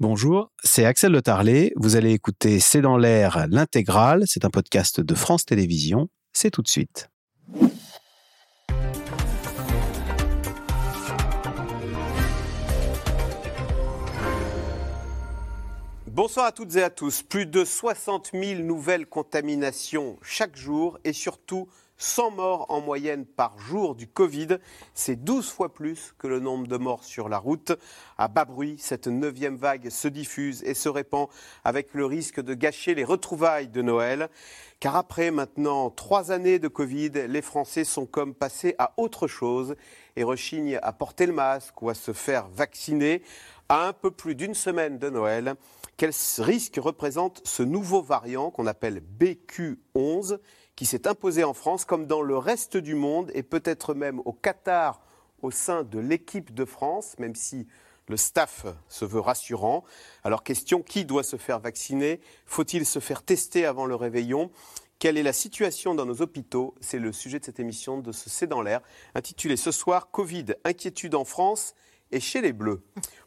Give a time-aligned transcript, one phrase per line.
[0.00, 1.72] Bonjour, c'est Axel Le Tarlet.
[1.76, 4.24] Vous allez écouter C'est dans l'air l'intégrale.
[4.26, 6.08] C'est un podcast de France Télévisions.
[6.32, 7.10] C'est tout de suite.
[16.08, 17.22] Bonsoir à toutes et à tous.
[17.22, 23.58] Plus de 60 000 nouvelles contaminations chaque jour et surtout 100 morts en moyenne par
[23.58, 24.58] jour du Covid.
[24.94, 27.72] C'est 12 fois plus que le nombre de morts sur la route.
[28.18, 31.28] À bas bruit, cette neuvième vague se diffuse et se répand
[31.62, 34.28] avec le risque de gâcher les retrouvailles de Noël.
[34.80, 39.76] Car après maintenant trois années de Covid, les Français sont comme passés à autre chose
[40.16, 43.22] et rechignent à porter le masque ou à se faire vacciner.
[43.68, 45.54] À un peu plus d'une semaine de Noël,
[45.96, 50.38] quel risque représente ce nouveau variant qu'on appelle BQ11
[50.76, 54.32] qui s'est imposé en France comme dans le reste du monde et peut-être même au
[54.32, 55.00] Qatar
[55.42, 57.66] au sein de l'équipe de France, même si
[58.08, 59.84] le staff se veut rassurant.
[60.24, 62.20] Alors question, qui doit se faire vacciner?
[62.46, 64.50] Faut-il se faire tester avant le réveillon?
[64.98, 66.74] Quelle est la situation dans nos hôpitaux?
[66.80, 68.80] C'est le sujet de cette émission de ce C'est dans l'air,
[69.14, 71.74] intitulée ce soir Covid, inquiétude en France
[72.10, 72.82] et chez les Bleus.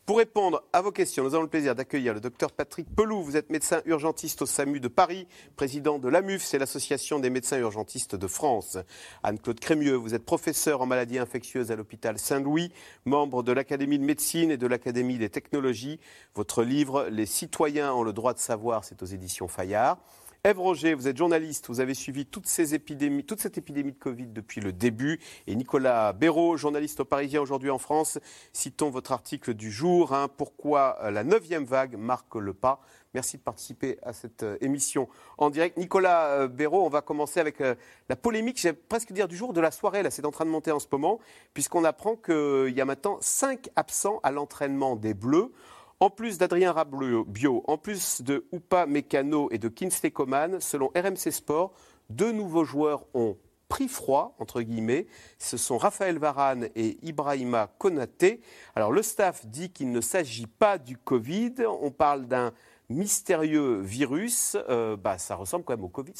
[0.06, 3.22] Pour répondre à vos questions, nous avons le plaisir d'accueillir le docteur Patrick Pelou.
[3.22, 7.58] Vous êtes médecin urgentiste au SAMU de Paris, président de l'AMUF, c'est l'Association des médecins
[7.58, 8.78] urgentistes de France.
[9.24, 12.72] Anne-Claude Crémieux, vous êtes professeur en maladies infectieuses à l'hôpital Saint-Louis,
[13.04, 16.00] membre de l'Académie de médecine et de l'Académie des technologies.
[16.36, 19.98] Votre livre Les citoyens ont le droit de savoir, c'est aux éditions Fayard.
[20.44, 24.72] Ève Roger, vous êtes journaliste, vous avez suivi toute cette épidémie de Covid depuis le
[24.72, 25.20] début.
[25.48, 28.20] Et Nicolas Béraud, journaliste Parisien aujourd'hui en France,
[28.54, 32.82] citons votre article du jour, hein, Pourquoi euh, la neuvième vague marque le pas?
[33.14, 35.76] Merci de participer à cette euh, émission en direct.
[35.76, 37.60] Nicolas euh, Béraud, on va commencer avec
[38.08, 40.04] la polémique, j'ai presque dire du jour, de la soirée.
[40.04, 41.20] Là, c'est en train de monter en ce moment,
[41.56, 45.52] puisqu'on apprend qu'il y a maintenant cinq absents à l'entraînement des Bleus.
[46.00, 51.32] En plus d'Adrien Rabiot, en plus de Oupa Mécano et de Kinsley Coman, selon RMC
[51.32, 51.74] Sport,
[52.12, 53.36] deux nouveaux joueurs ont
[53.68, 55.08] pris froid, entre guillemets.
[55.40, 58.42] Ce sont Raphaël Varane et Ibrahima Konaté.
[58.76, 61.56] Alors le staff dit qu'il ne s'agit pas du Covid.
[61.82, 62.54] On parle d'un
[62.90, 64.56] mystérieux virus.
[64.70, 66.14] Euh, bah, ça ressemble quand même au Covid.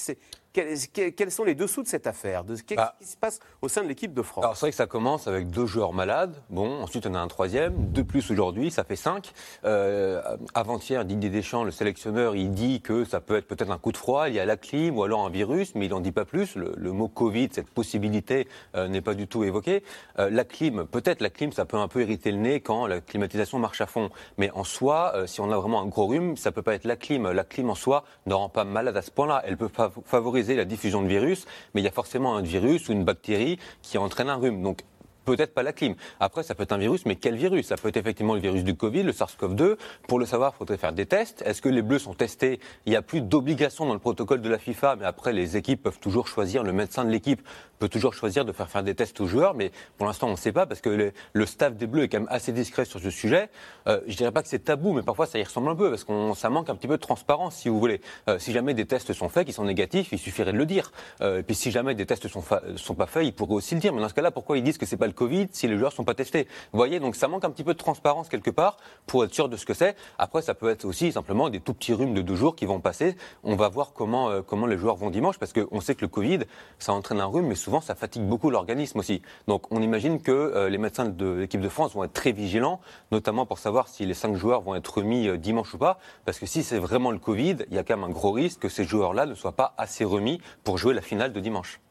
[1.16, 2.96] Quels, sont les dessous de cette affaire de, Qu'est-ce bah.
[3.00, 4.44] qui se passe au sein de l'équipe de France?
[4.44, 6.36] Alors c'est vrai que ça commence avec deux joueurs malades.
[6.50, 9.34] Bon, ensuite on a un troisième, deux plus aujourd'hui, ça fait cinq.
[9.66, 10.22] Euh,
[10.54, 13.98] avant-hier, Didier Deschamps, le sélectionneur, il dit que ça peut être peut-être un coup de
[13.98, 16.26] froid, il y a la clim ou alors un virus, mais il n'en dit pas
[16.26, 16.56] plus.
[16.56, 19.84] Le, mot Covid, cette possibilité euh, n'est pas du tout évoqué.
[20.20, 23.02] Euh, la clim, peut-être la clim, ça peut un peu irriter le nez quand la
[23.02, 24.10] climatisation marche à fond.
[24.38, 26.96] Mais en soi, si on a vraiment un gros rhume, ça peut pas être la
[26.96, 27.30] clim.
[27.32, 29.44] La clim en soi ne rend pas malade à ce point-là.
[29.46, 29.70] Elle peut
[30.06, 33.60] favoriser la diffusion de virus, mais il y a forcément un virus ou une bactérie
[33.82, 34.62] qui entraîne un rhume.
[34.62, 34.82] Donc
[35.28, 35.96] peut-être pas la clim.
[36.20, 37.68] Après, ça peut être un virus, mais quel virus?
[37.68, 39.76] Ça peut être effectivement le virus du Covid, le SARS-CoV-2.
[40.08, 41.42] Pour le savoir, il faudrait faire des tests.
[41.46, 42.60] Est-ce que les bleus sont testés?
[42.86, 45.84] Il n'y a plus d'obligation dans le protocole de la FIFA, mais après, les équipes
[45.84, 47.42] peuvent toujours choisir, le médecin de l'équipe
[47.80, 50.36] peut toujours choisir de faire faire des tests aux joueurs, mais pour l'instant, on ne
[50.36, 53.10] sait pas, parce que le staff des bleus est quand même assez discret sur ce
[53.10, 53.50] sujet.
[53.88, 56.04] Euh, je dirais pas que c'est tabou, mais parfois, ça y ressemble un peu, parce
[56.04, 58.02] que ça manque un petit peu de transparence, si vous voulez.
[58.30, 60.92] Euh, si jamais des tests sont faits, qui sont négatifs, il suffirait de le dire.
[61.22, 62.44] Euh, et puis si jamais des tests sont,
[62.76, 63.94] sont pas faits, ils pourraient aussi le dire.
[63.94, 65.94] Mais dans ce cas-là, pourquoi ils disent que c'est pas le Covid si les joueurs
[65.94, 66.48] sont pas testés?
[66.72, 69.50] Vous voyez, donc ça manque un petit peu de transparence quelque part pour être sûr
[69.50, 69.96] de ce que c'est.
[70.18, 72.80] Après, ça peut être aussi simplement des tout petits rhumes de deux jours qui vont
[72.80, 73.16] passer.
[73.44, 76.08] On va voir comment, euh, comment les joueurs vont dimanche parce qu'on sait que le
[76.08, 76.40] Covid,
[76.80, 79.22] ça entraîne un rhume, mais souvent ça fatigue beaucoup l'organisme aussi.
[79.50, 82.80] Donc on imagine que euh, les médecins de l'équipe de France vont être très vigilants,
[83.12, 86.00] notamment pour savoir si les cinq joueurs vont être remis euh, dimanche ou pas.
[86.24, 88.62] Parce que si c'est vraiment le Covid, il y a quand même un gros risque
[88.62, 91.82] que ces joueurs-là ne soient pas assez remis pour jouer la finale de dimanche.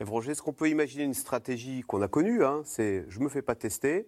[0.00, 3.42] Roger, est-ce qu'on peut imaginer une stratégie qu'on a connue hein, C'est je me fais
[3.42, 4.06] pas tester,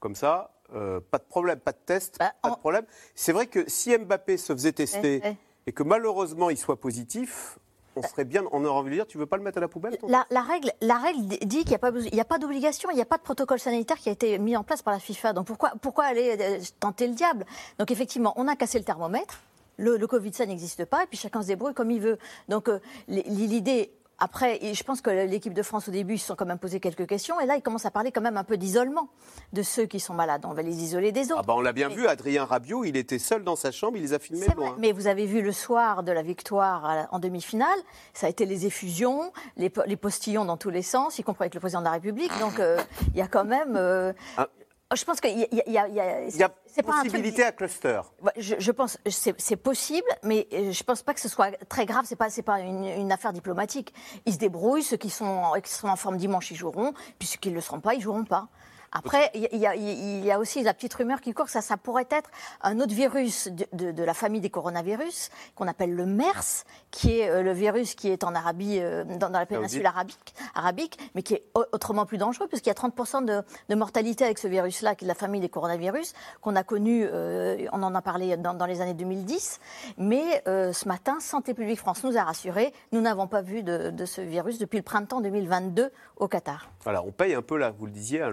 [0.00, 2.86] comme ça, euh, pas de problème, pas de test, bah, pas de problème.
[3.14, 5.20] C'est vrai que si Mbappé se faisait tester
[5.66, 7.58] et que malheureusement il soit positif,
[7.96, 9.68] on serait bien, on aurait envie de dire, tu veux pas le mettre à la
[9.68, 11.68] poubelle la, règle, la règle dit qu'il
[12.12, 14.56] n'y a pas, d'obligation, il n'y a pas de protocole sanitaire qui a été mis
[14.56, 15.32] en place par la FIFA.
[15.32, 17.44] Donc pourquoi, pourquoi aller euh, tenter le diable?
[17.78, 19.40] Donc effectivement, on a cassé le thermomètre.
[19.78, 22.18] Le, Covid, ça n'existe pas, et puis chacun se débrouille comme il veut.
[22.48, 22.78] Donc euh,
[23.08, 23.90] l'idée
[24.22, 26.78] après, je pense que l'équipe de France, au début, ils se sont quand même posé
[26.78, 27.40] quelques questions.
[27.40, 29.08] Et là, ils commencent à parler quand même un peu d'isolement
[29.52, 30.44] de ceux qui sont malades.
[30.46, 31.40] On va les isoler des autres.
[31.40, 34.02] Ah bah on l'a bien vu, Adrien Rabiot, il était seul dans sa chambre, il
[34.02, 34.76] les a filmés loin.
[34.78, 37.78] Mais vous avez vu le soir de la victoire en demi-finale,
[38.14, 41.60] ça a été les effusions, les, postillons dans tous les sens, y compris avec le
[41.60, 42.30] président de la République.
[42.38, 42.78] Donc, euh,
[43.14, 43.74] il y a quand même...
[43.74, 44.46] Euh, ah.
[44.94, 48.00] Je pense qu'il y, y, a, y a possibilité à cluster.
[48.36, 52.04] Je, je pense c'est possible, mais euh, je pense pas que ce soit très grave.
[52.06, 53.92] C'est pas c'est pas une, affaire diplomatique.
[54.26, 54.82] Ils se débrouillent.
[54.82, 56.92] Ceux qui sont, qui sont en forme dimanche, ils joueront.
[57.18, 58.48] Puis ceux qui ne le seront pas, ils joueront pas.
[58.92, 61.62] Après, il y, a- il y a aussi la petite rumeur qui court que ça,
[61.62, 62.30] ça pourrait être
[62.60, 67.20] un autre virus de, de- de la famille des coronavirus qu'on appelle le MERS, qui
[67.20, 70.98] est euh, le virus qui est en Arabie, euh, dans, dans la péninsule arabique, arabique,
[71.14, 74.38] mais qui est au- autrement plus dangereux, puisqu'il y a 30% de, de mortalité avec
[74.38, 77.94] ce virus-là, qui est de la famille des coronavirus, qu'on a connu, euh, on en
[77.94, 79.60] a parlé dans, dans les années 2010.
[79.98, 84.04] Mais ce matin, Santé publique France nous a rassurés, nous n'avons pas vu de, de
[84.04, 86.70] ce virus depuis le printemps 2022 au Qatar.
[86.84, 88.30] Voilà, on paye un peu, là, vous le disiez, hein,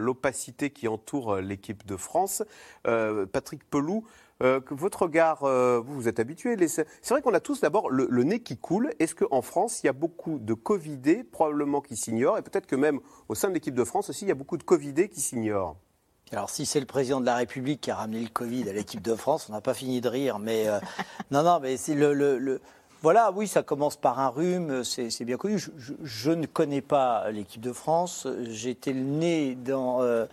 [0.54, 2.44] qui entoure euh, l'équipe de France.
[2.88, 4.06] Euh, Patrick Pelou,
[4.42, 5.40] euh, votre regard,
[5.82, 6.56] vous vous êtes habitué.
[6.68, 8.92] C'est vrai qu'on a tous d'abord le, nez qui coule.
[9.00, 12.76] Est-ce qu'en France, il y a beaucoup de Covidés, probablement qui s'ignorent, et peut-être que
[12.76, 15.20] même au sein de l'équipe de France aussi, il y a beaucoup de Covidés qui
[15.20, 15.76] s'ignorent?
[16.32, 19.02] Alors, si c'est le président de la République qui a ramené le Covid à l'équipe
[19.02, 20.40] de France, on n'a pas fini de rire.
[20.40, 20.68] Mais
[21.32, 22.62] non, non, mais c'est le-
[23.02, 25.58] Voilà, oui, ça commence par un rhume, c'est bien connu.
[26.04, 28.28] Je, ne connais pas l'équipe de France.
[28.50, 30.26] J'étais le nez dans euh,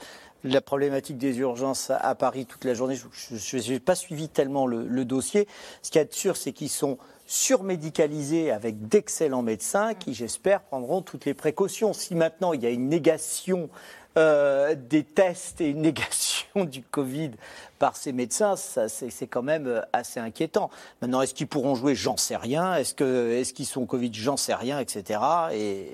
[0.42, 2.96] la problématique des urgences à, Paris toute la journée.
[2.96, 5.46] Je n'ai pas suivi tellement le, le dossier.
[5.82, 10.62] Ce qu'il y a de sûr, c'est qu'ils sont surmédicalisés avec d'excellents médecins qui, j'espère,
[10.62, 11.92] prendront toutes les précautions.
[11.92, 13.68] Si maintenant il y a une négation
[14.16, 16.25] euh, des tests et une négation
[16.64, 17.32] du Covid
[17.78, 20.70] par ces médecins, c'est quand même euh, assez inquiétant.
[21.02, 21.94] Maintenant, est-ce qu'ils pourront jouer?
[21.94, 22.74] J'en sais rien.
[22.74, 24.10] Est-ce qu'ils sont Covid?
[24.14, 25.20] J'en sais rien, etc.
[25.52, 25.88] Et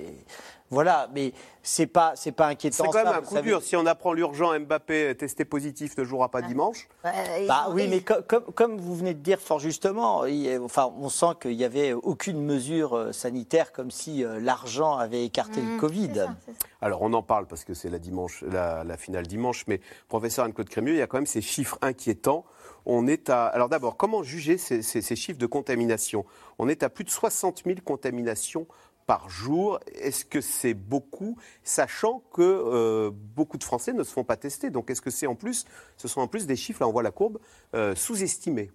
[0.72, 1.32] voilà, mais
[1.62, 2.84] c'est pas c'est pas inquiétant.
[2.84, 3.50] C'est quand même ça, un coup savez.
[3.50, 3.62] dur.
[3.62, 6.88] Si on apprend l'urgent, Mbappé testé positif ne jouera pas dimanche.
[7.04, 7.10] Euh,
[7.40, 10.58] ils Bah ont- oui, mais co- comme, comme vous venez de dire fort justement, il
[10.58, 15.24] enfin, on sent qu'il n'y avait aucune mesure euh, sanitaire comme si euh, l'argent avait
[15.24, 16.10] écarté le Mmh, Covid.
[16.16, 16.34] ça.
[16.80, 20.46] Alors on en parle parce que c'est la, dimanche, la, la finale dimanche, mais professeur
[20.46, 22.44] Anne-Claude Crémieux, il y a quand même ces chiffres inquiétants.
[22.86, 23.46] On est à.
[23.46, 26.24] Alors d'abord, comment juger ces, ces- ces chiffres de contamination?
[26.58, 28.66] On est à plus de 60 000 contaminations
[29.06, 29.80] par jour.
[29.94, 34.70] Est-ce que c'est beaucoup, sachant que euh, beaucoup de Français ne se font pas tester?
[34.70, 35.64] Donc est-ce que c'est en plus,
[35.96, 37.38] ce sont en plus des chiffres, là on voit la courbe,
[37.74, 38.70] euh, sous-estimés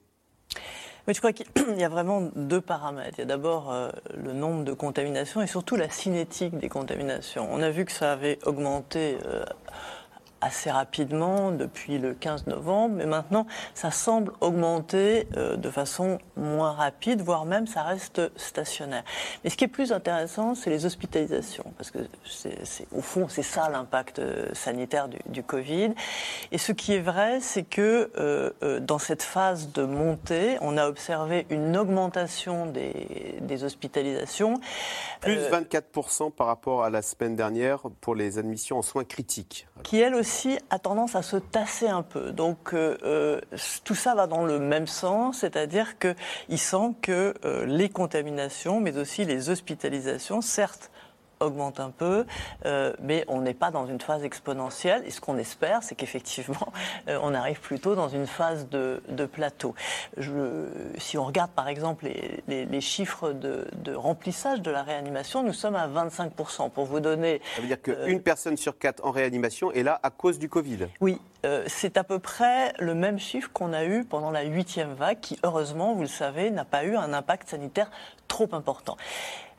[1.08, 1.48] Mais je crois qu'il
[1.78, 3.16] y a vraiment deux paramètres.
[3.18, 7.48] Il y a d'abord euh, le nombre de contaminations et surtout la cinétique des contaminations.
[7.52, 9.18] On a vu que ça avait augmenté
[10.42, 16.72] assez rapidement depuis le 15 novembre, mais maintenant ça semble augmenter euh, de façon moins
[16.72, 19.04] rapide, voire même ça reste stationnaire.
[19.44, 23.44] Mais ce qui est plus intéressant, c'est les hospitalisations, parce que c'est, au fond c'est
[23.44, 25.94] ça l'impact euh, sanitaire du, du Covid.
[26.52, 30.78] Et ce qui est vrai, c'est que euh, euh, dans cette phase de montée, on
[30.78, 34.56] a observé une augmentation des, des hospitalisations.
[35.22, 39.68] Plus Euh, 24% par rapport à la semaine dernière pour les admissions en soins critiques.
[39.84, 40.27] qui elle aussi
[40.70, 42.32] a tendance à se tasser un peu.
[42.32, 43.42] Donc euh, euh,
[43.84, 48.98] tout ça va dans le même sens, c'est-à-dire qu'il semble que euh, les contaminations, mais
[48.98, 50.92] aussi les hospitalisations, certes
[51.40, 52.26] augmentent un peu,
[52.66, 55.04] euh, mais on n'est pas dans une phase exponentielle.
[55.06, 56.72] Et ce qu'on espère, c'est qu'effectivement,
[57.10, 59.76] euh, on arrive plutôt dans une phase de, de plateau.
[60.18, 60.66] Je-
[60.98, 65.44] si on regarde par exemple les, les- les chiffres de, de remplissage de la réanimation,
[65.44, 66.70] nous sommes à 25%.
[66.72, 70.00] Pour vous donner Ça veut dire Euh, qu'une personne sur quatre en réanimation est là
[70.04, 70.88] à cause du Covid.
[71.02, 71.20] oui,
[71.68, 75.40] c'est à peu près le même chiffre qu'on a eu pendant la huitième vague, qui
[75.44, 77.90] heureusement, vous le savez, n'a pas eu un impact sanitaire
[78.28, 78.98] trop important.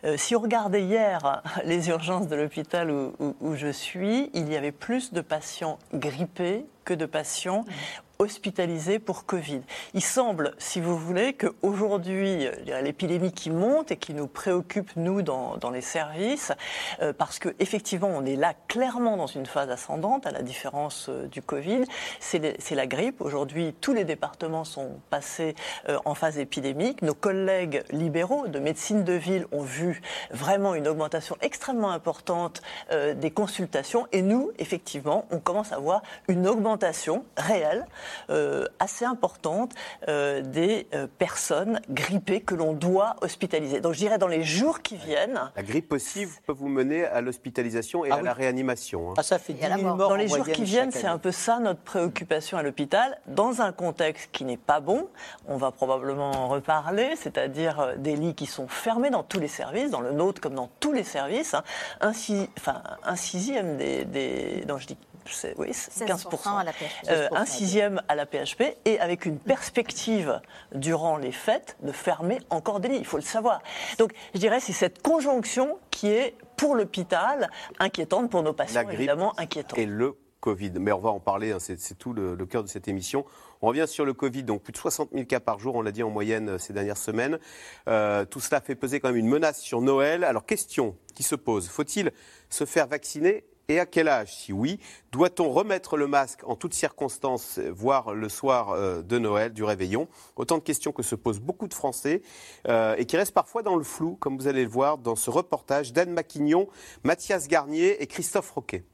[0.04, 4.72] Euh, si on regardait hier les urgences de l'hôpital où, je suis, il y avait
[4.72, 7.64] plus de patients grippés que de patients
[8.18, 9.60] hospitalisés pour Covid.
[9.94, 15.22] Il semble, si vous voulez, qu'aujourd'hui, euh, l'épidémie qui monte et qui nous préoccupe, nous,
[15.22, 16.52] dans, dans les services,
[17.00, 21.26] euh, parce qu'effectivement, on est là clairement dans une phase ascendante, à la différence euh,
[21.26, 21.84] du Covid,
[22.20, 23.20] c'est la grippe.
[23.20, 25.54] Aujourd'hui, tous les départements sont passés
[25.88, 27.02] euh, en phase épidémique.
[27.02, 33.14] Nos collègues libéraux de médecine de ville ont vu vraiment une augmentation extrêmement importante euh,
[33.14, 34.06] des consultations.
[34.12, 37.86] Et nous, effectivement, on commence à voir une augmentation réelle,
[38.78, 39.72] assez importante,
[40.08, 43.80] euh, des euh, personnes grippées que l'on doit hospitaliser.
[43.80, 47.20] Donc je dirais dans les jours qui viennent, La grippe aussi peut vous mener à
[47.20, 48.24] l'hospitalisation et Ah à oui.
[48.24, 49.10] la réanimation.
[49.10, 49.14] hein.
[49.16, 49.96] Ah, ça fait Et 10 à la 000 mort.
[49.96, 53.18] morts dans en les jours qui viennent, c'est un peu ça notre préoccupation à l'hôpital,
[53.26, 55.08] dans un contexte qui n'est pas bon.
[55.46, 59.48] On va probablement en reparler, c'est-à-dire euh, des lits qui sont fermés dans tous les
[59.48, 61.54] services, dans le nôtre comme dans tous les services.
[61.54, 61.62] hein.
[62.00, 64.96] Un, si- enfin, un sixième des, des- non, je dis,
[65.56, 66.58] oui, c'est 15%.
[66.58, 67.08] à la PHP.
[67.08, 70.40] Euh, un 16%, sixième à la PHP et avec une perspective
[70.74, 72.98] durant les fêtes de fermer encore des lits.
[72.98, 73.60] Il faut le savoir.
[73.98, 78.84] Donc, je dirais c'est cette conjonction qui est pour l'hôpital inquiétante, pour nos patients La
[78.84, 79.78] grippe évidemment inquiétante.
[79.78, 80.72] Et le Covid.
[80.78, 83.24] Mais on va en parler, hein, c'est tout le, le cœur de cette émission.
[83.60, 85.90] On revient sur le Covid, donc plus de 60 000 cas par jour, on l'a
[85.90, 87.38] dit en moyenne euh, ces dernières semaines.
[87.88, 90.24] Euh, tout cela fait peser quand même une menace sur Noël.
[90.24, 92.12] Alors, question qui se pose, faut-il
[92.50, 94.80] se faire vacciner Et à quel âge Si oui,
[95.12, 100.08] doit-on remettre le masque en toutes circonstances, voire le soir euh, de Noël, du réveillon?
[100.36, 102.22] Autant de questions que se posent beaucoup de Français
[102.66, 105.28] euh, et qui restent parfois dans le flou, comme vous allez le voir dans ce
[105.28, 106.66] reportage d'Anne Maquignon,
[107.04, 108.84] Mathias Garnier et Christophe Roquet.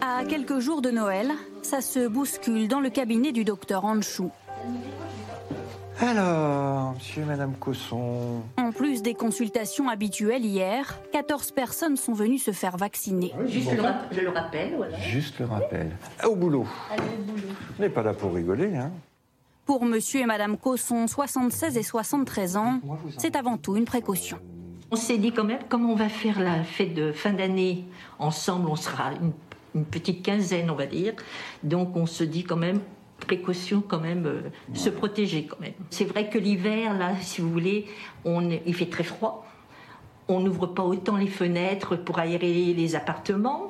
[0.00, 4.30] À quelques jours de Noël, ça se bouscule dans le cabinet du docteur Anchou.
[5.98, 8.42] Alors, monsieur et madame Cosson.
[8.58, 13.32] En plus des consultations habituelles hier, 14 personnes sont venues se faire vacciner.
[13.46, 14.98] Juste le, rap- je le rappelle, voilà.
[14.98, 15.90] Juste le rappel.
[16.26, 16.66] Au boulot.
[17.78, 18.90] On n'est pas là pour rigoler, hein.
[19.64, 22.80] Pour monsieur et madame Cosson, 76 et 73 ans,
[23.18, 24.38] c'est avant tout une précaution.
[24.92, 27.84] On s'est dit quand même, comme on va faire la fête de fin d'année
[28.20, 29.32] ensemble, on sera une,
[29.74, 31.14] une petite quinzaine, on va dire.
[31.64, 32.78] Donc on se dit quand même,
[33.20, 34.40] précaution quand même, euh,
[34.74, 35.72] se protéger quand même.
[35.90, 37.86] C'est vrai que l'hiver, là, si vous voulez,
[38.24, 39.46] on, il fait très froid.
[40.28, 43.68] On n'ouvre pas autant les fenêtres pour aérer les appartements.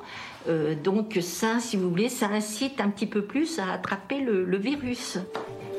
[0.49, 4.43] Euh, donc ça, si vous voulez, ça incite un petit peu plus à attraper le-
[4.43, 5.19] le virus.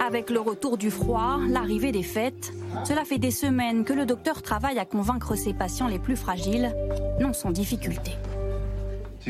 [0.04, 2.52] Avec le retour du froid, l'arrivée des fêtes,
[2.84, 6.72] cela fait des semaines que le docteur travaille à convaincre ses patients les plus fragiles,
[7.20, 8.12] non sans difficulté.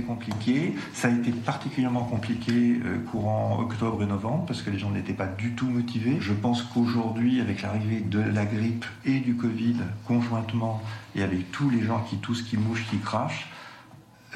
[0.02, 0.74] Compliqué.
[0.92, 5.12] Ça a été particulièrement compliqué euh, courant octobre et novembre parce que les gens n'étaient
[5.12, 6.18] pas du tout motivés.
[6.20, 9.76] Je pense qu'aujourd'hui, avec l'arrivée de la grippe et du Covid
[10.06, 10.82] conjointement
[11.14, 13.48] et avec tous les gens qui toussent, qui mouchent, qui crachent,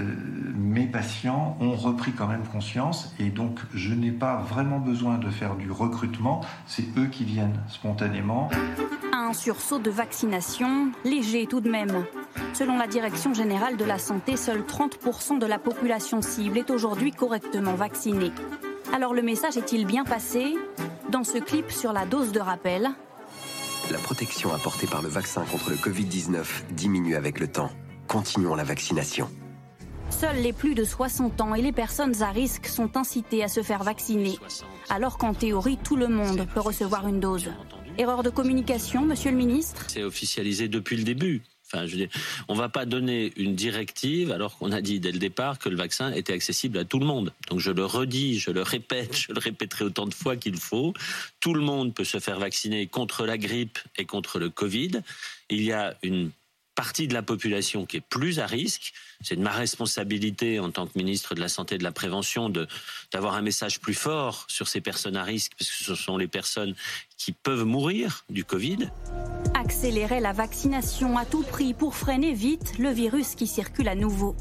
[0.01, 0.05] euh,
[0.55, 5.29] mes patients ont repris quand même conscience et donc je n'ai pas vraiment besoin de
[5.29, 6.41] faire du recrutement.
[6.67, 8.49] C'est eux qui viennent spontanément.
[9.13, 12.05] Un sursaut de vaccination, léger tout de même.
[12.55, 17.11] Selon la Direction générale de la santé, seuls 30% de la population cible est aujourd'hui
[17.11, 18.33] correctement vaccinée.
[18.95, 20.55] Alors le message est-il bien passé?
[21.11, 22.91] Dans ce clip sur la dose de rappel,
[23.91, 27.71] La protection apportée par le vaccin contre le Covid-19 diminue avec le temps.
[28.07, 29.29] Continuons la vaccination.
[30.23, 33.61] Seuls les plus de 60 ans et les personnes à risque sont incités à se
[33.61, 34.39] faire vacciner,
[34.89, 37.51] alors qu'en théorie tout le monde peut recevoir une dose.
[37.99, 39.85] Erreur de communication, monsieur le ministre?
[39.89, 41.43] C'est officialisé depuis le début.
[41.67, 42.09] Enfin, je veux dire,
[42.47, 45.77] on va pas donner une directive alors qu'on a dit dès le départ que le
[45.77, 47.33] vaccin était accessible à tout le monde.
[47.49, 50.95] Donc je le redis, je le répète, je le répéterai autant de fois qu'il faut.
[51.41, 55.01] Tout le monde peut se faire vacciner contre la grippe et contre le Covid.
[55.51, 56.31] Il y a une
[56.75, 58.93] partie de la population qui est plus à risque.
[59.21, 62.51] C'est de ma responsabilité en tant que ministre de la Santé et de la Prévention
[63.13, 66.29] d'avoir un message plus fort sur ces personnes à risque, parce que ce sont les
[66.29, 66.75] personnes
[67.17, 68.91] qui peuvent mourir du Covid.
[69.55, 74.35] Accélérer la vaccination à tout prix pour freiner vite le virus qui circule à nouveau.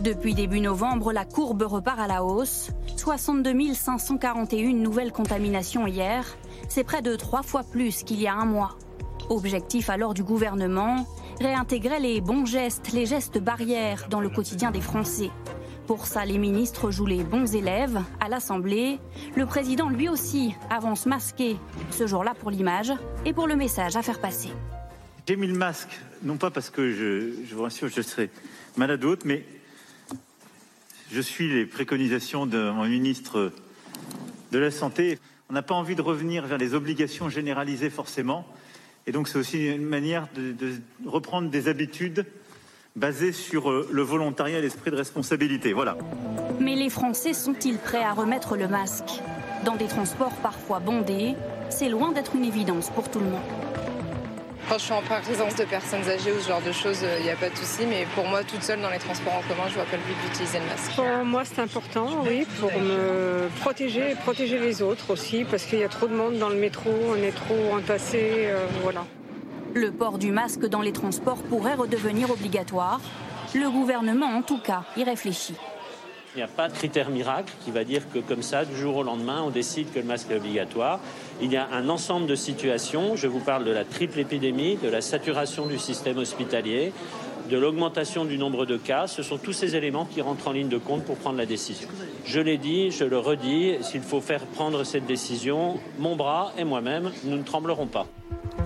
[0.00, 2.70] Depuis début novembre, la courbe repart à la hausse.
[2.96, 6.26] 62 541 nouvelles contaminations hier.
[6.68, 8.76] C'est près de trois fois plus qu'il y a un mois.
[9.30, 11.06] Objectif alors du gouvernement,
[11.40, 15.30] réintégrer les bons gestes, les gestes barrières dans le quotidien des Français.
[15.86, 18.00] Pour ça, les ministres jouent les bons élèves.
[18.18, 18.98] À l'Assemblée,
[19.36, 21.56] le président lui aussi avance masqué,
[21.90, 22.92] ce jour-là pour l'image
[23.24, 24.50] et pour le message à faire passer.
[25.28, 28.30] J'ai mis le masque, non pas parce que je, vous rassure, je serai
[28.76, 29.44] malade ou autre, mais
[31.12, 33.52] je suis les préconisations de mon ministre
[34.50, 35.20] de la Santé.
[35.50, 38.44] On n'a pas envie de revenir vers les obligations généralisées forcément.
[39.06, 40.54] Et donc c'est aussi une manière de,
[41.04, 42.26] reprendre des habitudes
[42.96, 45.72] basées sur euh, le volontariat et l'esprit de responsabilité.
[45.72, 45.96] Voilà.
[46.60, 49.22] Mais les Français sont-ils prêts à remettre le masque?
[49.64, 51.34] Dans des transports parfois bondés,
[51.68, 53.75] c'est loin d'être une évidence pour tout le monde.
[54.68, 57.30] Quand je suis en présence de personnes âgées ou ce genre de choses, il n'y
[57.30, 57.86] a pas de souci.
[57.86, 60.16] Mais pour moi, toute seule dans les transports en commun, je vois pas le but
[60.24, 60.92] d'utiliser le masque.
[60.96, 65.78] Pour moi, c'est important, oui, pour me protéger et protéger les autres aussi, parce qu'il
[65.78, 69.04] y a trop de monde dans le métro, on est trop entassés, euh, voilà.
[69.74, 73.00] Le port du masque dans les transports pourrait redevenir obligatoire.
[73.54, 75.54] Le gouvernement, en tout cas, y réfléchit.
[76.36, 78.96] Il n'y a pas de critère miracle qui va dire que comme ça, du jour
[78.96, 81.00] au lendemain, on décide que le masque est obligatoire.
[81.40, 83.16] Il y a un ensemble de situations.
[83.16, 86.92] Je vous parle de la triple épidémie, de la saturation du système hospitalier,
[87.48, 89.06] de l'augmentation du nombre de cas.
[89.06, 91.88] Ce sont tous ces éléments qui rentrent en ligne de compte pour prendre la décision.
[92.26, 96.64] Je l'ai dit, je le redis, s'il faut faire prendre cette décision, mon bras et
[96.64, 98.06] moi-même, nous ne tremblerons pas.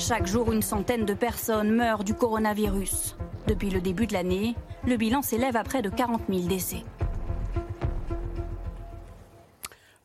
[0.01, 3.15] Chaque jour, une centaine de personnes meurent du coronavirus.
[3.47, 4.57] Depuis le début de l'année,
[4.89, 6.83] le bilan s'élève à près de 40 000 décès.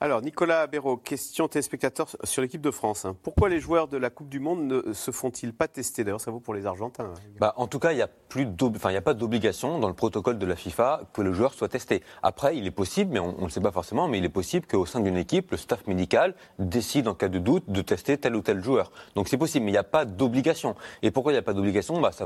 [0.06, 3.06] Alors, Nicolas Béraud, question téléspectateur sur l'équipe de France.
[3.06, 3.18] hein.
[3.24, 6.04] Pourquoi les joueurs de la Coupe du Monde ne se font-ils pas tester?
[6.04, 7.06] D'ailleurs, ça vaut pour les Argentins.
[7.06, 7.14] hein.
[7.40, 11.10] Bah, en tout cas, il n'y a, pas d'obligation dans le protocole de la FIFA
[11.12, 12.04] que le joueur soit testé.
[12.22, 14.68] Après, il est possible, mais on ne le sait pas forcément, mais il est possible
[14.68, 18.36] qu'au sein d'une équipe, le staff médical décide en cas de doute de tester tel
[18.36, 18.92] ou tel joueur.
[19.16, 20.76] Donc c'est possible, mais il n'y a pas d'obligation.
[21.02, 22.00] Et pourquoi il n'y a pas d'obligation?
[22.00, 22.26] Bah, ça,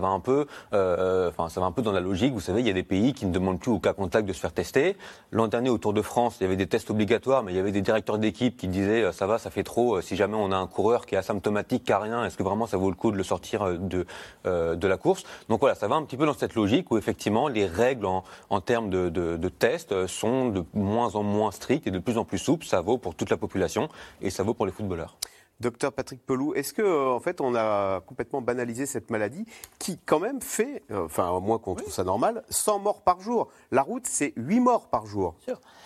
[0.74, 2.33] euh, ça va un peu dans la logique.
[2.33, 4.33] Vous savez, il y a des pays qui ne demandent plus au cas contact de
[4.33, 4.98] se faire tester.
[5.31, 7.59] L'an dernier, au Tour de France, il y avait des tests obligatoires, mais il y
[7.59, 9.97] avait des directeurs d'équipe qui disaient euh, ça va, ça fait trop.
[9.97, 12.43] euh, Si jamais on a un coureur qui est asymptomatique, qui a rien, est-ce que
[12.43, 15.23] vraiment ça vaut le coup de le sortir euh, de, la course?
[15.49, 18.61] Donc voilà, ça va un petit peu dans cette logique où effectivement les règles en,
[18.61, 22.25] termes de, de, de tests sont de moins en moins strictes et de plus en
[22.25, 22.65] plus souples.
[22.65, 23.89] Ça vaut pour toute la population
[24.21, 25.17] et ça vaut pour les footballeurs.
[25.60, 29.46] Docteur Patrick Pelou, est-ce que euh, en fait on a complètement banalisé cette maladie
[29.78, 33.20] qui quand même fait, euh, enfin au moins qu'on trouve ça normal, 100 morts par
[33.20, 33.50] jour?
[33.72, 35.36] La route c'est 8 morts par jour.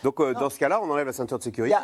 [0.04, 1.76] Donc euh, dans ce cas-là, on enlève la ceinture de sécurité.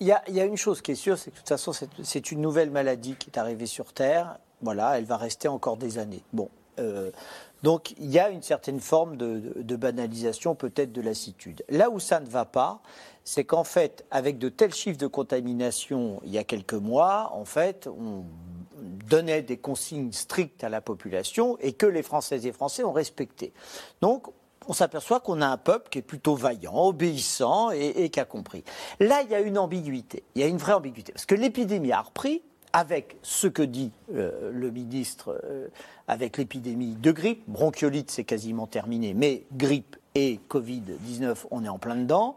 [0.00, 1.88] Il y a- y, une chose qui est sûre, c'est que de toute façon, c'est-
[2.02, 4.38] c'est une nouvelle maladie qui est arrivée sur Terre.
[4.62, 6.22] Voilà, elle va rester encore des années.
[6.32, 6.48] Bon.
[6.80, 7.12] euh,
[7.64, 11.64] donc, il y a une certaine forme de, banalisation, peut-être de lassitude.
[11.70, 12.82] Là où ça ne va pas,
[13.24, 17.46] c'est qu'en fait, avec de tels chiffres de contamination il y a quelques mois, en
[17.46, 18.26] fait, on
[19.08, 23.54] donnait des consignes strictes à la population et que les Françaises et Français ont respecté.
[24.02, 24.26] Donc,
[24.68, 28.26] on s'aperçoit qu'on a un peuple qui est plutôt vaillant, obéissant et, et qui a
[28.26, 28.62] compris.
[29.00, 30.22] Là, il y a une ambiguïté.
[30.34, 31.12] Il y a une vraie ambiguïté.
[31.12, 32.42] Parce que l'épidémie a repris
[32.74, 35.68] avec ce que dit euh, le ministre, euh,
[36.08, 37.44] avec l'épidémie de grippe.
[37.46, 42.36] Bronchiolite, c'est quasiment terminé, mais grippe et Covid-19, on est en plein dedans.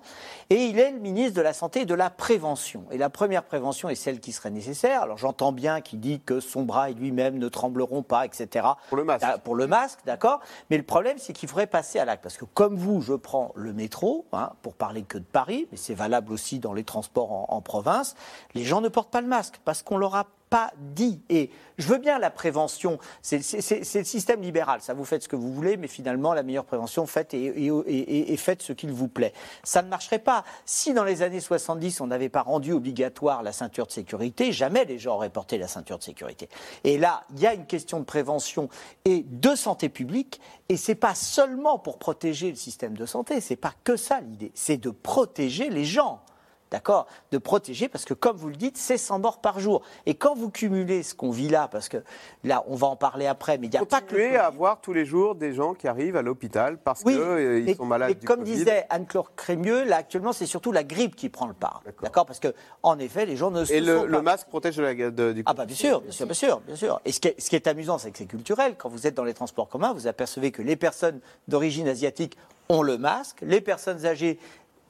[0.49, 2.85] Et il est le ministre de la Santé et de la Prévention.
[2.89, 5.03] Et la première prévention est celle qui serait nécessaire.
[5.03, 8.65] Alors j'entends bien qu'il dit que son bras et lui-même ne trembleront pas, etc.
[8.89, 9.25] Pour le masque.
[9.27, 10.39] Ah, Pour le masque, d'accord.
[10.71, 12.23] Mais le problème, c'est qu'il faudrait passer à l'acte.
[12.23, 15.77] Parce que comme vous, je prends le métro, hein, pour parler que de Paris, mais
[15.77, 18.15] c'est valable aussi dans les transports en, en province,
[18.55, 21.21] les gens ne portent pas le masque parce qu'on leur a pas dit.
[21.29, 25.35] Et je veux bien la prévention, c'est le système libéral, ça vous faites ce que
[25.35, 29.33] vous voulez, mais finalement la meilleure prévention, faites et- et faites ce qu'il vous plaît.
[29.63, 30.43] Ça ne marcherait pas.
[30.65, 34.85] Si dans les années 70, on n'avait pas rendu obligatoire la ceinture de sécurité, jamais
[34.85, 36.49] les gens auraient porté la ceinture de sécurité.
[36.83, 38.69] Et là, il y a une question de prévention
[39.05, 40.39] et de santé publique,
[40.69, 44.51] et c'est pas seulement pour protéger le système de santé, c'est pas que ça l'idée,
[44.55, 46.21] c'est de protéger les gens.
[46.71, 47.07] D'accord?
[47.31, 49.81] De protéger, parce que comme vous le dites, c'est 100 morts par jour.
[50.05, 51.97] Et quand vous cumulez ce qu'on vit là, parce que
[52.43, 54.81] là, on va en parler après, mais il n'y a pas que le à voir
[54.81, 58.25] tous les jours des gens qui arrivent à l'hôpital parce qu'ils mais- sont malades du
[58.27, 58.51] comme Covid.
[58.51, 61.81] disait Anne-Claire Crémieux, là actuellement c'est surtout la grippe qui prend le pas.
[62.01, 64.47] D'accord Parce que en effet, les gens ne se Et le, sont le pas- masque
[64.47, 67.01] protège de la, de- du Ah bah bien sûr, bien sûr, bien sûr, bien sûr.
[67.05, 68.75] Et ce qui est, ce qui est amusant, c'est que c'est culturel.
[68.77, 72.37] Quand vous êtes dans les transports communs, vous apercevez que les personnes d'origine asiatique
[72.69, 74.37] ont le masque, les personnes âgées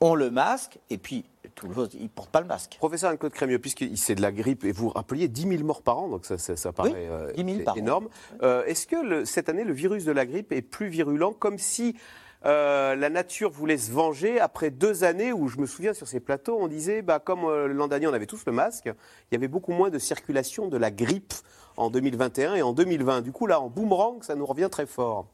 [0.01, 1.25] ont le masque, et puis
[1.57, 2.75] tout le monde, ils ne portent pas le masque.
[2.77, 5.97] Professeur Anne-Claude Crémieux, puisque c'est de la grippe, et vous rappeliez 10 000 morts par
[5.97, 7.77] an, donc ça, ça, ça paraît euh, 10 000 c'est par an.
[7.77, 8.09] énorme.
[8.43, 11.57] Euh, Est-ce que le- cette année, le virus de la grippe est plus virulent, comme
[11.57, 11.95] si
[12.45, 16.19] euh, la nature voulait se venger après deux années où, je me souviens, sur ces
[16.19, 19.35] plateaux, on disait, bah, comme euh, l'an dernier, on avait tous le masque, il y
[19.35, 21.33] avait beaucoup moins de circulation de la grippe
[21.75, 23.21] en 2021 et en 2020.
[23.21, 25.27] Du coup, là, en boomerang, ça nous revient très fort.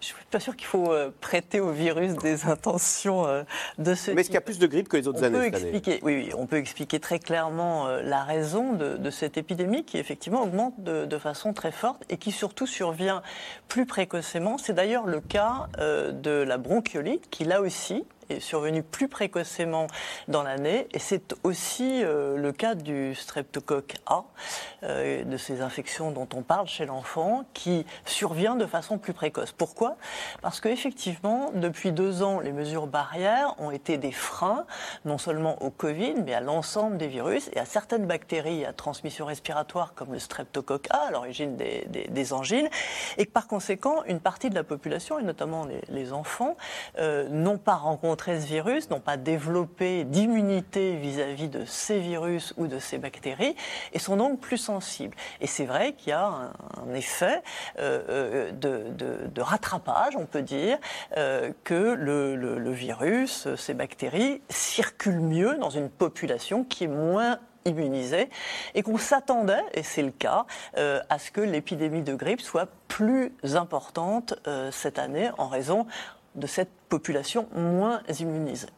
[0.00, 3.42] Je suis pas sûr qu'il faut euh, prêter au virus des intentions euh,
[3.78, 5.38] de ce Mais est-ce qu'il y a plus de grippe que les autres on années
[5.38, 8.96] peut cette année expliquer, oui, oui, on peut expliquer très clairement euh, la raison de,
[8.96, 13.22] de cette épidémie qui effectivement augmente de, de façon très forte et qui surtout survient
[13.68, 14.58] plus précocement.
[14.58, 19.86] C'est d'ailleurs le cas de la bronchiolite qui là aussi est survenue plus précocement
[20.28, 20.88] dans l'année.
[20.92, 24.24] Et c'est aussi euh, le cas du streptocoque A,
[24.82, 29.52] euh, de ces infections dont on parle chez l'enfant qui survient de façon plus précoce.
[29.52, 29.96] Pourquoi?
[30.42, 34.66] Parce qu'effectivement, depuis deux ans, les mesures barrières ont été des freins,
[35.04, 39.26] non seulement au Covid, mais à l'ensemble des virus et à certaines bactéries à transmission
[39.26, 42.68] respiratoire comme le streptocoque A, à l'origine des, angines,
[43.18, 46.56] et que par conséquent, une partie de la population, et notamment les, les enfants,
[46.98, 52.66] euh, n'ont pas rencontré ce virus, n'ont pas développé d'immunité vis-à-vis de ces virus ou
[52.66, 53.56] de ces bactéries,
[53.92, 55.16] et sont donc plus sensibles.
[55.40, 57.42] Et c'est vrai qu'il y a un, effet
[57.78, 60.78] euh, euh, de, rattrapage, on peut dire,
[61.16, 68.30] euh, que le, virus, ces bactéries, circulent mieux dans une population qui est moins immunisée
[68.74, 73.32] et qu'on s'attendait, et c'est le cas, à ce que l'épidémie de grippe soit plus
[73.54, 74.34] importante
[74.70, 75.86] cette année en raison
[76.36, 78.68] de cette population moins immunisée.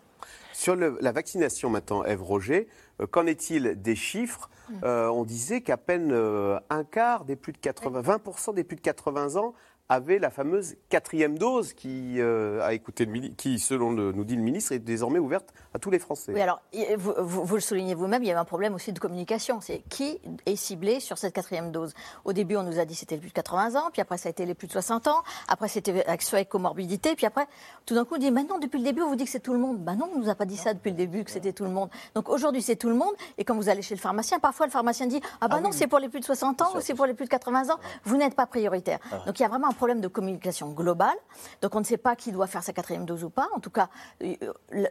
[0.53, 2.69] Sur le- la vaccination maintenant, Ève Roger,
[3.01, 4.51] euh, qu'en est-il des chiffres?
[4.85, 8.77] Euh, On disait qu'à peine euh, un quart des plus de 80, 20% des plus
[8.77, 9.55] de 80 ans
[9.91, 14.37] avait la fameuse quatrième dose qui, euh, a écouté le qui, selon le- nous dit
[14.37, 16.33] le ministre, est désormais ouverte à tous les Français.
[16.35, 16.61] Oui, alors,
[16.99, 19.61] vous, vous- vous le soulignez vous-même, il y avait un problème aussi de communication.
[19.63, 21.95] C'est qui est ciblé sur cette quatrième dose?
[22.27, 24.19] Au début, on nous a dit que c'était les plus de 80 ans, puis après,
[24.19, 27.25] ça a été les plus de 60 ans, après, c'était avec ceux avec comorbidité, puis
[27.27, 27.47] après,
[27.87, 29.55] tout d'un coup, on dit maintenant, depuis le début, on vous dit que c'est tout
[29.55, 29.79] le monde.
[29.79, 31.71] Ben non, on nous a pas dit ça depuis le début, que c'était tout le
[31.71, 31.89] monde.
[32.15, 34.73] Donc aujourd'hui, c'est tout le monde, et quand vous allez chez le pharmacien, parfois, le
[34.73, 37.07] pharmacien dit Ah ben non, c'est pour les plus de 60 ans ou c'est pour
[37.07, 38.99] les plus de 80 ans, vous n'êtes pas prioritaire.
[39.27, 41.17] Donc il y a vraiment un problème de communication globale.
[41.63, 43.49] Donc on ne sait pas qui doit faire sa quatrième dose ou pas.
[43.55, 43.89] En tout cas,
[44.23, 44.35] euh,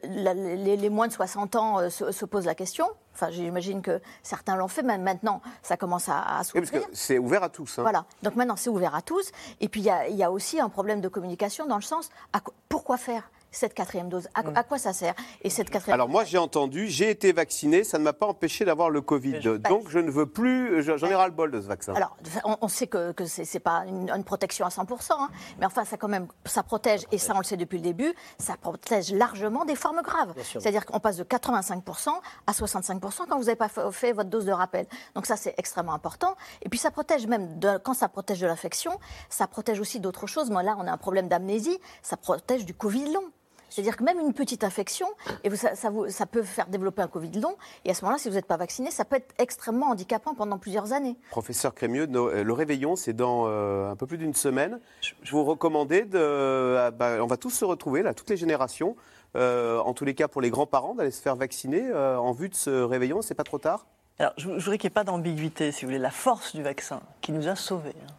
[0.04, 2.88] les, moins de 60 ans euh, se, se posent la question.
[3.14, 6.72] Enfin, j'imagine que certains l'ont fait, même maintenant, ça commence à, à Oui, s'ouvrir.
[6.72, 7.78] parce que c'est ouvert à tous.
[7.80, 7.82] hein.
[7.82, 8.06] Voilà.
[8.24, 9.32] Donc maintenant, c'est ouvert à tous.
[9.60, 11.82] Et puis, il y a, il y a aussi un problème de communication dans le
[11.82, 13.30] sens, à pourquoi faire?
[13.52, 16.88] Cette quatrième dose à, à quoi ça sert Et cette quatrième Alors moi j'ai entendu,
[16.88, 19.40] j'ai été vacciné, ça ne m'a pas empêché d'avoir le Covid.
[19.70, 21.94] Donc je ne veux plus, je- j'en ai ras le bol de ce vaccin.
[21.94, 25.30] Alors, on, on sait que, que c'est pas une, une protection à 100%, hein,
[25.60, 28.14] mais enfin, ça quand même, ça protège, et ça on le sait depuis le début,
[28.38, 30.34] ça protège largement des formes graves.
[30.44, 32.10] C'est-à-dire qu'on passe de 85%
[32.48, 34.86] à 65% quand vous n'avez pas fait, fait votre dose de rappel.
[35.16, 36.36] Donc ça, c'est extrêmement important.
[36.62, 38.92] Et puis ça protège même, de- quand ça protège de l'infection,
[39.30, 40.50] ça protège aussi d'autres choses.
[40.50, 43.24] Moi, là, on a un problème d'amnésie, ça protège du Covid long.
[43.70, 45.08] C'est-à-dire que même une petite infection,
[45.44, 48.04] et vous- ça, ça vous- ça peut faire développer un Covid long, et à ce
[48.06, 51.16] moment-là, si vous n'êtes pas vacciné, ça peut être extrêmement handicapant pendant plusieurs années.
[51.32, 54.80] Professeur Crémieux, no- euh, le réveillon, c'est dans euh, un peu plus d'une semaine.
[55.22, 56.18] Je vous recommandais de.
[56.18, 58.96] euh, bah, on va tous se retrouver, là, toutes les générations.
[59.36, 62.50] euh, en tous les cas, pour les grands-parents, d'aller se faire vacciner euh, en vue
[62.50, 63.22] de ce réveillon.
[63.22, 63.86] C'est pas trop tard?
[64.20, 66.00] Alors, je, je voudrais qu'il n'y ait pas d'ambiguïté, si vous voulez.
[66.00, 68.14] La force du vaccin qui nous a sauvés, hein,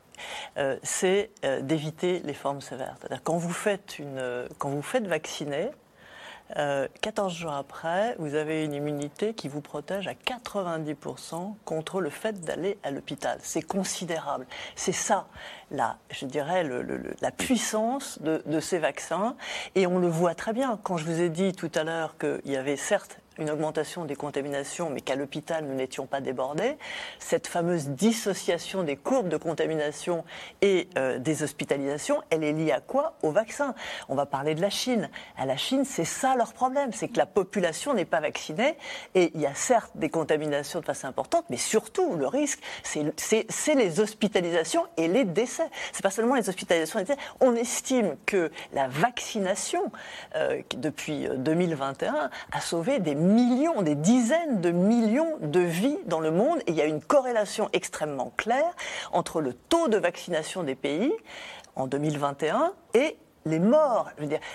[0.56, 2.96] euh, c'est euh, d'éviter les formes sévères.
[2.98, 5.70] C'est-à-dire quand vous faites une, quand vous faites vacciner,
[6.56, 12.08] euh, 14 jours après, vous avez une immunité qui vous protège à 90% contre le
[12.10, 13.38] fait d'aller à l'hôpital.
[13.42, 14.46] C'est considérable.
[14.74, 15.26] C'est ça,
[15.70, 16.66] la, je dirais,
[17.20, 19.36] la puissance de, de ces vaccins.
[19.74, 20.78] Et on le voit très bien.
[20.82, 24.16] Quand je vous ai dit tout à l'heure qu'il y avait certes une augmentation des
[24.16, 26.76] contaminations, mais qu'à l'hôpital, nous n'étions pas débordés.
[27.18, 30.24] Cette fameuse dissociation des courbes de contamination
[30.62, 33.14] et euh, des hospitalisations, elle est liée à quoi?
[33.22, 33.74] Au vaccin.
[34.08, 35.08] On va parler de la Chine.
[35.36, 38.76] À la Chine, c'est ça leur problème, c'est que la population n'est pas vaccinée
[39.14, 43.74] et il y a certes des contaminations de façon importante, mais surtout le risque, c'est-
[43.74, 45.68] les hospitalisations et les décès.
[45.92, 47.20] C'est pas seulement les hospitalisations et les décès.
[47.40, 49.82] On estime que la vaccination,
[50.36, 56.20] euh, depuis euh, 2021, a sauvé des millions, des dizaines de millions de vies dans
[56.20, 56.58] le monde.
[56.66, 58.74] Et il y a une corrélation extrêmement claire
[59.12, 61.12] entre le taux de vaccination des pays
[61.76, 64.10] en 2021 et les morts.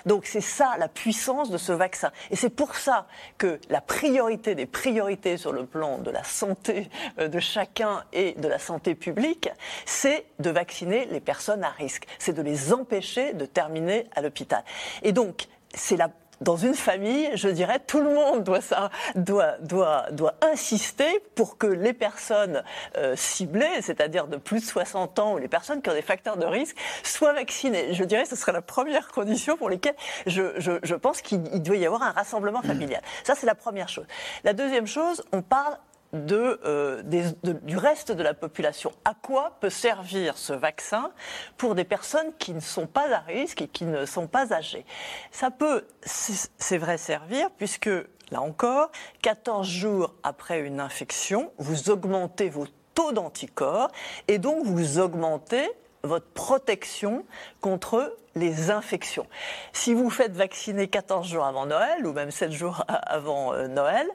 [0.06, 2.12] Donc c'est ça la puissance de ce vaccin.
[2.32, 3.08] Et c'est pour ça
[3.38, 8.34] que la priorité des priorités sur le plan de la santé euh, de chacun et
[8.34, 9.50] de la santé publique,
[9.86, 12.06] c'est de vacciner les personnes à risque.
[12.20, 14.64] C'est de les empêcher de terminer à l'hôpital.
[15.02, 16.10] Et donc c'est la
[16.44, 21.58] dans une famille, je dirais, tout le monde doit, ça, doit, doit, doit insister pour
[21.58, 22.64] que les personnes
[22.98, 26.38] euh, ciblées, c'est-à-dire de plus de 60 ans ou les personnes qui ont des facteurs
[26.38, 27.94] de risque, soient vaccinées.
[27.94, 29.96] Je dirais que ce serait la première condition pour laquelle
[30.28, 33.02] je, je, je pense qu'il il doit y avoir un rassemblement familial.
[33.24, 34.06] Ça, c'est la première chose.
[34.44, 35.78] La deuxième chose, on parle
[36.14, 38.92] euh, du reste de la population.
[39.04, 41.12] À quoi peut servir ce vaccin
[41.58, 44.86] pour des personnes qui ne sont pas à risque et qui ne sont pas âgées?
[45.32, 47.90] Ça peut, c'est vrai, servir puisque,
[48.32, 53.90] là encore, 14 jours après une infection, vous augmentez vos taux d'anticorps
[54.28, 55.68] et donc vous augmentez
[56.04, 57.26] votre protection
[57.62, 59.26] contre les infections.
[59.72, 64.08] Si vous faites vacciner 14 jours avant Noël, ou même 7 jours avant euh, Noël,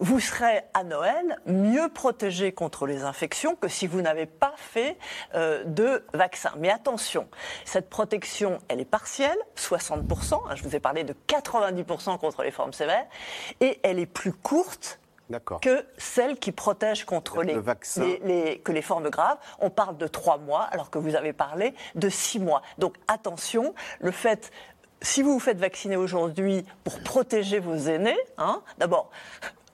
[0.00, 4.96] vous serez à Noël mieux protégé contre les infections que si vous n'avez pas fait
[5.34, 6.50] euh, de vaccin.
[6.58, 7.28] Mais attention,
[7.64, 12.50] cette protection, elle est partielle, 60%, hein, je vous ai parlé de 90% contre les
[12.50, 13.06] formes sévères,
[13.60, 14.98] et elle est plus courte
[15.60, 18.02] que celle qui protège contre les, vaccin.
[18.02, 19.38] les- les- que les formes graves.
[19.60, 22.62] On parle de trois mois, alors que vous avez parlé de six mois.
[22.78, 24.50] Donc attention, le fait,
[25.02, 29.10] si vous vous faites vacciner aujourd'hui pour protéger vos aînés, hein, d'abord.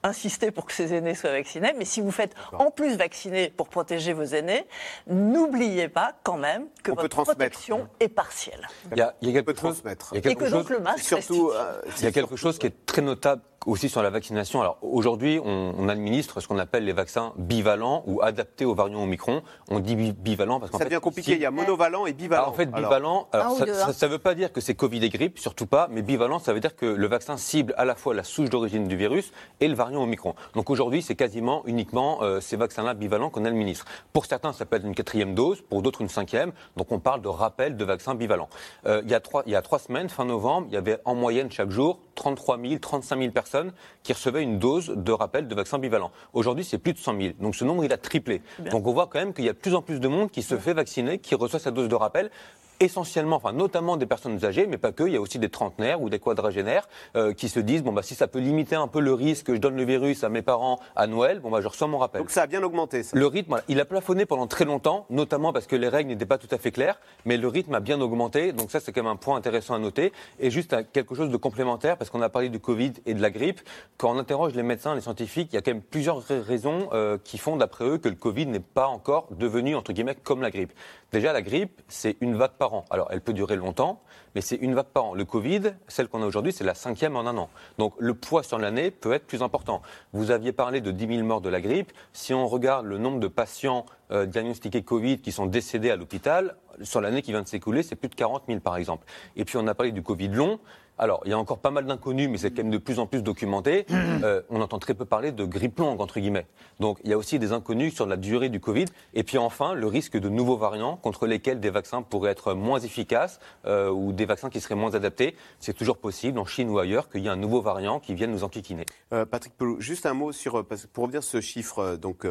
[0.03, 3.67] Insister pour que ces aînés soient vaccinés, mais si vous faites en plus vacciner pour
[3.67, 4.65] protéger vos aînés,
[5.07, 8.67] n'oubliez pas quand même que On votre protection est partielle.
[8.91, 9.81] Il y a, il y a quelque chose.
[9.83, 12.11] il y a Et quelque que donc chose- le masque Surtout, euh, Il y a
[12.11, 14.61] quelque chose qui est très notable aussi sur la vaccination.
[14.61, 19.03] Alors aujourd'hui, on, on administre ce qu'on appelle les vaccins bivalents ou adaptés aux variants
[19.03, 19.41] Omicron.
[19.69, 21.31] On dit bi- bivalent parce qu'en ça fait, devient compliqué.
[21.33, 22.43] si- Il y a monovalent et bivalent.
[22.45, 23.93] Ah, en fait, Alors, bivalent, alors, ça ça- hein.
[23.93, 26.59] ça veut pas dire que c'est Covid et grippe, surtout pas, mais bivalent, ça veut
[26.61, 29.73] dire que le vaccin cible à la fois la souche d'origine du virus et le
[29.75, 30.33] variant variant Omicron.
[30.55, 33.85] Donc aujourd'hui, c'est quasiment uniquement euh, ces vaccins-là bivalents qu'on administre.
[34.13, 36.51] Pour certains, ça peut être une quatrième dose, pour d'autres une cinquième.
[36.77, 38.49] Donc on parle de rappel de vaccins bivalents.
[38.85, 40.97] Euh, il, y a trois, il y a trois semaines, fin novembre, il y avait
[41.05, 43.71] en moyenne chaque jour 33 000, 35 000 personnes
[44.03, 46.11] qui recevaient une dose de rappel de vaccins bivalents.
[46.33, 47.33] Aujourd'hui, c'est plus de 100 000.
[47.39, 48.41] Donc ce nombre, il a triplé.
[48.71, 50.43] Donc on voit quand même qu'il y a de plus en plus de monde qui
[50.43, 52.29] se fait vacciner, qui reçoit sa dose de rappel
[52.79, 55.03] essentiellement, enfin notamment des personnes âgées, mais pas que.
[55.03, 58.03] Il y a aussi des trentenaires ou des quadragénaires euh, qui se disent bon bah
[58.03, 60.79] si ça peut limiter un peu le risque, je donne le virus à mes parents
[60.95, 62.21] à Noël, bon bah je reçois mon rappel.
[62.21, 63.03] Donc ça a bien augmenté.
[63.03, 63.17] Ça.
[63.17, 66.37] Le rythme, il a plafonné pendant très longtemps, notamment parce que les règles n'étaient pas
[66.37, 68.53] tout à fait claires, mais le rythme a bien augmenté.
[68.53, 70.13] Donc ça c'est quand même un point intéressant à noter.
[70.39, 73.21] Et juste à quelque chose de complémentaire, parce qu'on a parlé du Covid et de
[73.21, 73.61] la grippe.
[73.97, 77.17] Quand on interroge les médecins, les scientifiques, il y a quand même plusieurs raisons euh,
[77.23, 80.51] qui font d'après eux que le Covid n'est pas encore devenu entre guillemets comme la
[80.51, 80.73] grippe.
[81.13, 82.85] Déjà la grippe, c'est une vague par an.
[82.89, 84.01] Alors elle peut durer longtemps,
[84.35, 85.13] mais c'est une vague par an.
[85.13, 87.49] Le Covid, celle qu'on a aujourd'hui, c'est la cinquième en un an.
[87.77, 89.81] Donc le poids sur l'année peut être plus important.
[90.11, 91.93] Vous aviez parlé de 10 000 morts de la grippe.
[92.11, 96.57] Si on regarde le nombre de patients euh, diagnostiqués Covid qui sont décédés à l'hôpital,
[96.81, 99.05] sur l'année qui vient de s'écouler, c'est plus de 40 000 par exemple.
[99.37, 100.59] Et puis on a parlé du Covid long.
[100.99, 103.05] Alors, il y a encore pas mal d'inconnus, mais c'est quand même de plus en
[103.05, 103.85] plus documenté.
[104.23, 106.47] Euh, on entend très peu parler de grippe longue, entre guillemets.
[106.79, 108.85] Donc, il y a aussi des inconnus sur la durée du Covid.
[109.13, 112.79] Et puis enfin, le risque de nouveaux variants contre lesquels des vaccins pourraient être moins
[112.79, 115.35] efficaces euh, ou des vaccins qui seraient moins adaptés.
[115.59, 118.31] C'est toujours possible, en Chine ou ailleurs, qu'il y ait un nouveau variant qui vienne
[118.31, 118.85] nous enquiquiner.
[119.13, 122.25] Euh, Patrick Pelou, juste un mot sur, pour revenir sur ce chiffre, donc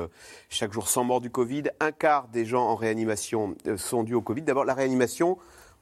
[0.48, 4.22] chaque jour 100 morts du Covid, un quart des gens en réanimation sont dus au
[4.22, 4.42] Covid.
[4.42, 5.38] D'abord, la réanimation,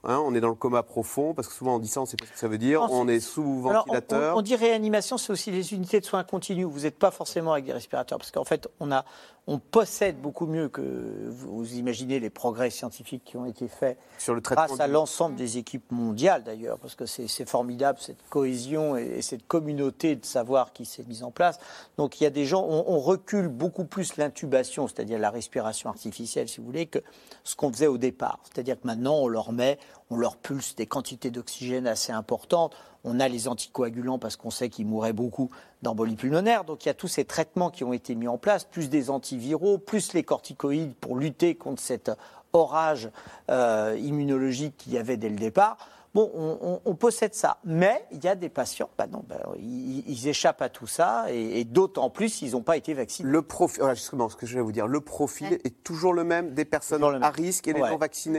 [0.06, 2.08] Hein, on est dans le coma profond, parce que souvent on dit ça, on ne
[2.08, 2.82] sait pas ce que ça veut dire.
[2.90, 4.36] on est sous ventilateur.
[4.36, 6.66] on, dit réanimation, c'est aussi les unités de soins continus.
[6.66, 9.04] Vous n'êtes pas forcément avec des respirateurs, parce qu'en fait, on, a,
[9.46, 14.34] on possède beaucoup mieux que vous imaginez les progrès scientifiques qui ont été faits Sur
[14.34, 19.20] le grâce à l'ensemble des équipes mondiales d'ailleurs, parce que c'est formidable cette cohésion et,
[19.20, 21.58] cette communauté de savoir qui s'est mise en place.
[21.98, 25.90] Donc il y a des gens, on, on recule beaucoup plus l'intubation, c'est-à-dire la respiration
[25.90, 27.00] artificielle, si vous voulez, que
[27.42, 28.40] ce qu'on faisait au départ.
[28.44, 29.78] C'est-à-dire que maintenant on leur met
[30.10, 32.74] on leur pulse des quantités d'oxygène assez importantes.
[33.04, 35.50] On a les anticoagulants parce qu'on sait qu'ils mourraient beaucoup
[35.82, 36.64] d'embolie pulmonaire.
[36.64, 39.10] Donc il y a tous ces traitements qui ont été mis en place, plus des
[39.10, 42.10] antiviraux, plus les corticoïdes pour lutter contre cet
[42.54, 43.10] orage
[43.50, 45.76] euh, immunologique qu'il y avait dès le départ.
[46.14, 50.62] Bon, on, possède ça, mais il y a des patients, bah non, bah, ils, échappent
[50.62, 53.28] à tout ça, et, d'autant plus, ils n'ont pas été vaccinés.
[53.28, 56.54] Le profil, justement, ce que je vais vous dire, le profil est toujours le même
[56.54, 58.38] des personnes à risque et des non vaccinés.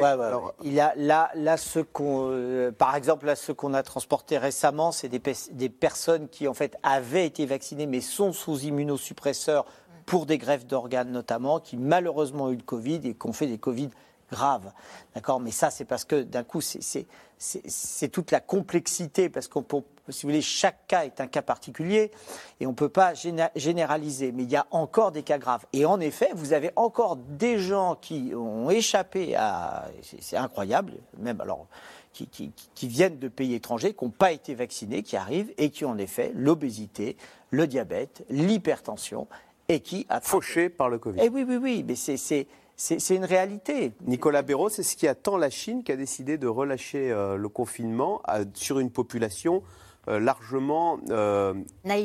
[0.64, 4.38] il y a là, là ce qu'on, euh, par exemple, là, ceux qu'on a transportés
[4.38, 9.66] récemment, c'est des, des personnes qui en fait avaient été vaccinées, mais sont sous immunosuppresseurs
[10.06, 13.48] pour des greffes d'organes notamment, qui malheureusement ont eu le Covid et qui ont fait
[13.48, 13.90] des Covid
[14.32, 14.72] graves.
[15.14, 19.64] D'accord Mais ça, c'est parce que d'un coup, c'est toute la complexité, parce qu'on
[20.10, 22.12] si vous voulez, chaque cas est un cas particulier
[22.60, 23.14] et on ne peut pas
[23.56, 24.32] généraliser.
[24.32, 25.66] Mais il y a encore des cas graves.
[25.74, 29.90] Et en effet, vous avez encore des gens qui ont échappé à.
[30.02, 31.68] C'est incroyable, même alors.
[32.14, 35.84] Qui, qui, viennent de pays étrangers, qui n'ont pas été vaccinés, qui arrivent et qui
[35.84, 37.18] ont en effet l'obésité,
[37.52, 39.28] le diabète, l'hypertension
[39.68, 40.08] et qui...
[40.22, 41.20] Fauchés par le Covid.
[41.22, 43.94] Eh oui, oui, oui, mais c'est c'est une réalité.
[44.06, 47.50] Nicolas Béraud, c'est ce qui attend la Chine qui a décidé de relâcher euh, le
[47.50, 48.22] confinement
[48.54, 49.64] sur une population
[50.08, 51.56] euh, largement euh,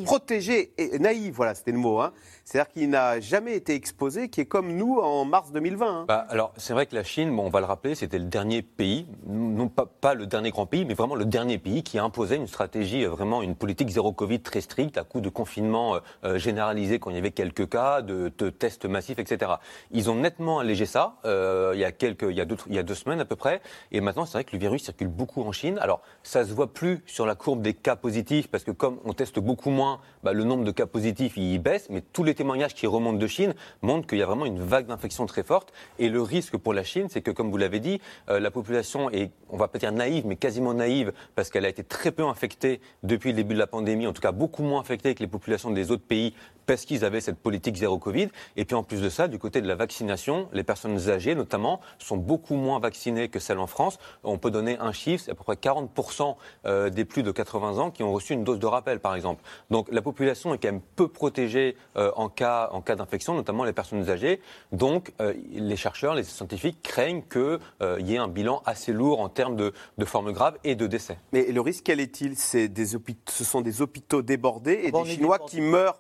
[0.07, 1.35] protégée et naïve.
[1.35, 2.01] Voilà, c'était le mot.
[2.01, 2.13] Hein.
[2.51, 5.87] C'est-à-dire qu'il n'a jamais été exposé, qui est comme nous en mars 2020.
[5.87, 6.05] Hein.
[6.09, 8.61] Bah, alors, c'est vrai que la Chine, bon, on va le rappeler, c'était le dernier
[8.63, 12.35] pays, non pas, le dernier grand pays, mais vraiment le dernier pays qui a imposé
[12.35, 15.99] une stratégie, euh, vraiment une politique zéro Covid très stricte, à coup de confinement euh,
[16.25, 19.53] euh, généralisé quand il y avait quelques cas, de, tests massifs, etc.
[19.93, 22.41] Ils ont nettement allégé ça il, y a quelques, il y
[22.79, 23.61] a deux semaines à peu près,
[23.93, 25.79] et maintenant, c'est vrai que le virus circule beaucoup en Chine.
[25.81, 29.13] Alors, ça se voit plus sur la courbe des cas positifs, parce que comme on
[29.13, 32.75] teste beaucoup moins, bah, le nombre de cas positifs, il baisse, mais tous les témoignages
[32.75, 35.75] qui remontent de Chine montrent qu'il y a vraiment une vague d'infection très forte.
[35.99, 38.01] Et le risque pour la Chine, c'est que, comme vous l'avez dit,
[38.31, 41.69] euh, la population est, on va pas dire naïve, mais quasiment naïve, parce qu'elle a
[41.69, 44.81] été très peu infectée depuis le début de la pandémie, en tout cas beaucoup moins
[44.81, 46.33] infectée que les populations des autres pays
[46.71, 48.29] parce qu'ils avaient cette politique zéro Covid.
[48.55, 51.81] Et puis en plus de ça, du côté de la vaccination, les personnes âgées notamment
[51.99, 53.99] sont beaucoup moins vaccinées que celles en France.
[54.23, 57.79] On peut donner un chiffre, c'est à peu près 40% euh, des plus de 80
[57.79, 59.43] ans qui ont reçu une dose de rappel, par exemple.
[59.71, 63.65] Donc la population est quand même peu protégée euh, en cas, en cas d'infection, notamment
[63.65, 64.41] les personnes âgées.
[64.71, 67.59] Donc euh, les chercheurs, les scientifiques craignent qu'il
[68.07, 71.19] y ait un bilan assez lourd en termes de, de formes graves et de décès.
[71.33, 72.37] Mais le risque, quel est-il?
[72.37, 75.99] Ce sont des hôpitaux débordés et des Chinois qui meurent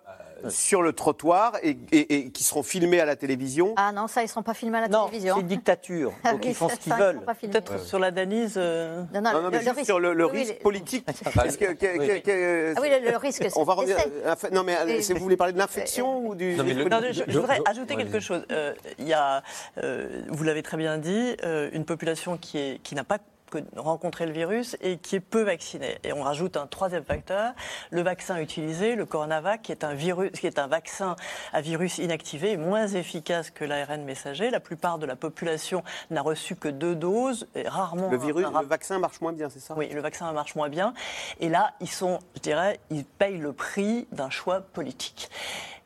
[0.48, 3.74] sur le trottoir et, et- et qui seront filmés à la télévision.
[3.76, 5.34] Ah non, ça, ils ne seront pas filmés à la Non, télévision.
[5.36, 6.12] c'est une dictature.
[6.24, 7.16] Ah Donc oui, ils font ce qu'ils veulent.
[7.16, 7.52] sont pas filmés.
[7.52, 8.54] Peut-être sur la Danise.
[8.56, 10.58] euh, Non, non, Non, non, mais le- le juste risque- sur le, le oui, risque
[10.62, 11.06] politique.
[11.34, 13.96] Parce que, que- que- que- Ah oui, le, le risque, c'est on va revenir.
[14.24, 16.54] euh, Non, mais euh, vous voulez parler de l'infection ou du.
[16.54, 18.44] Non, mais le- Non, je, voudrais je- ajouter quelque chose.
[18.50, 19.42] Euh, Il y a,
[19.82, 23.18] euh, vous l'avez très bien dit, euh, une population qui n'a pas
[23.50, 25.98] que- rencontré le virus et qui est peu vaccinée.
[26.04, 27.52] Et on rajoute un troisième facteur,
[27.90, 31.16] le vaccin utilisé, le Coronavac, qui est un virus, qui est un vaccin
[31.52, 34.50] à virus inactivé, moins efficace que l'ARN messager.
[34.50, 38.62] La plupart de la population n'a reçu que deux doses, et rarement Le virus, un
[38.62, 39.74] le vaccin marche moins bien, c'est ça?
[39.76, 40.94] Oui, le vaccin marche moins bien.
[41.40, 45.28] Et là, ils sont, je dirais, ils payent le prix d'un choix politique.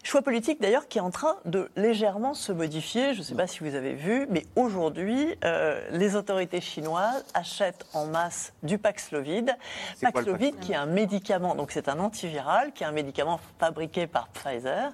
[0.05, 3.15] Choix politique d'ailleurs qui est en train de légèrement se modifier.
[3.15, 7.87] Je ne sais pas si vous avez vu, mais aujourd'hui, euh, les autorités chinoises achètent
[7.95, 9.57] en masse du Paxlovid.
[10.03, 14.29] Paxlovid qui est un médicament, donc c'est un antiviral, qui est un médicament fabriqué par
[14.29, 14.93] Pfizer.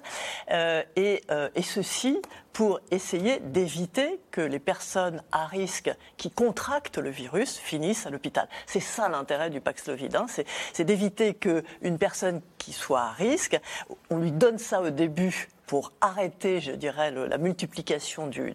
[0.49, 2.17] Euh, et, euh, et ceci
[2.53, 8.47] pour essayer d'éviter que les personnes à risque qui contractent le virus finissent à l'hôpital.
[8.65, 10.25] C'est ça l'intérêt du Paxlovid, hein.
[10.73, 13.59] c'est d'éviter qu'une personne qui soit à risque,
[14.09, 18.51] on lui donne ça au début pour arrêter, je dirais, la multiplication du,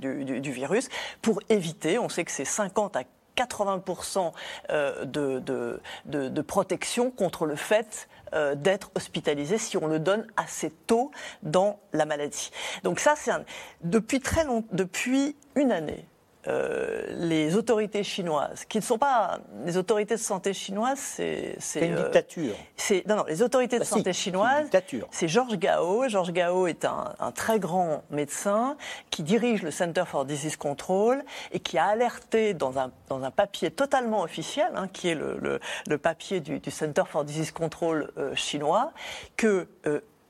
[0.52, 0.88] virus,
[1.22, 3.02] pour éviter, on sait que c'est 50 à
[3.36, 4.32] 80%
[4.70, 11.10] euh, de protection contre le fait euh, d'être hospitalisé si on le donne assez tôt
[11.42, 12.50] dans la maladie.
[12.84, 13.44] Donc ça, c'est un-
[13.82, 16.06] depuis très long, depuis une année.
[16.48, 21.86] Euh, les autorités chinoises, qui ne sont pas les autorités de santé chinoises, c'est C'est
[21.86, 22.54] une euh, dictature.
[22.76, 24.62] c'est non non les autorités de si, santé c'est une chinoises.
[24.64, 25.08] dictature.
[25.10, 26.08] C'est Georges Gao.
[26.08, 28.76] Georges Gao est un, un très grand médecin
[29.10, 33.30] qui dirige le Center for Disease Control et qui a alerté dans un, dans un
[33.30, 37.50] papier totalement officiel, hein, qui est le, le- le papier du, du Center for Disease
[37.50, 38.92] Control euh, chinois,
[39.36, 39.68] que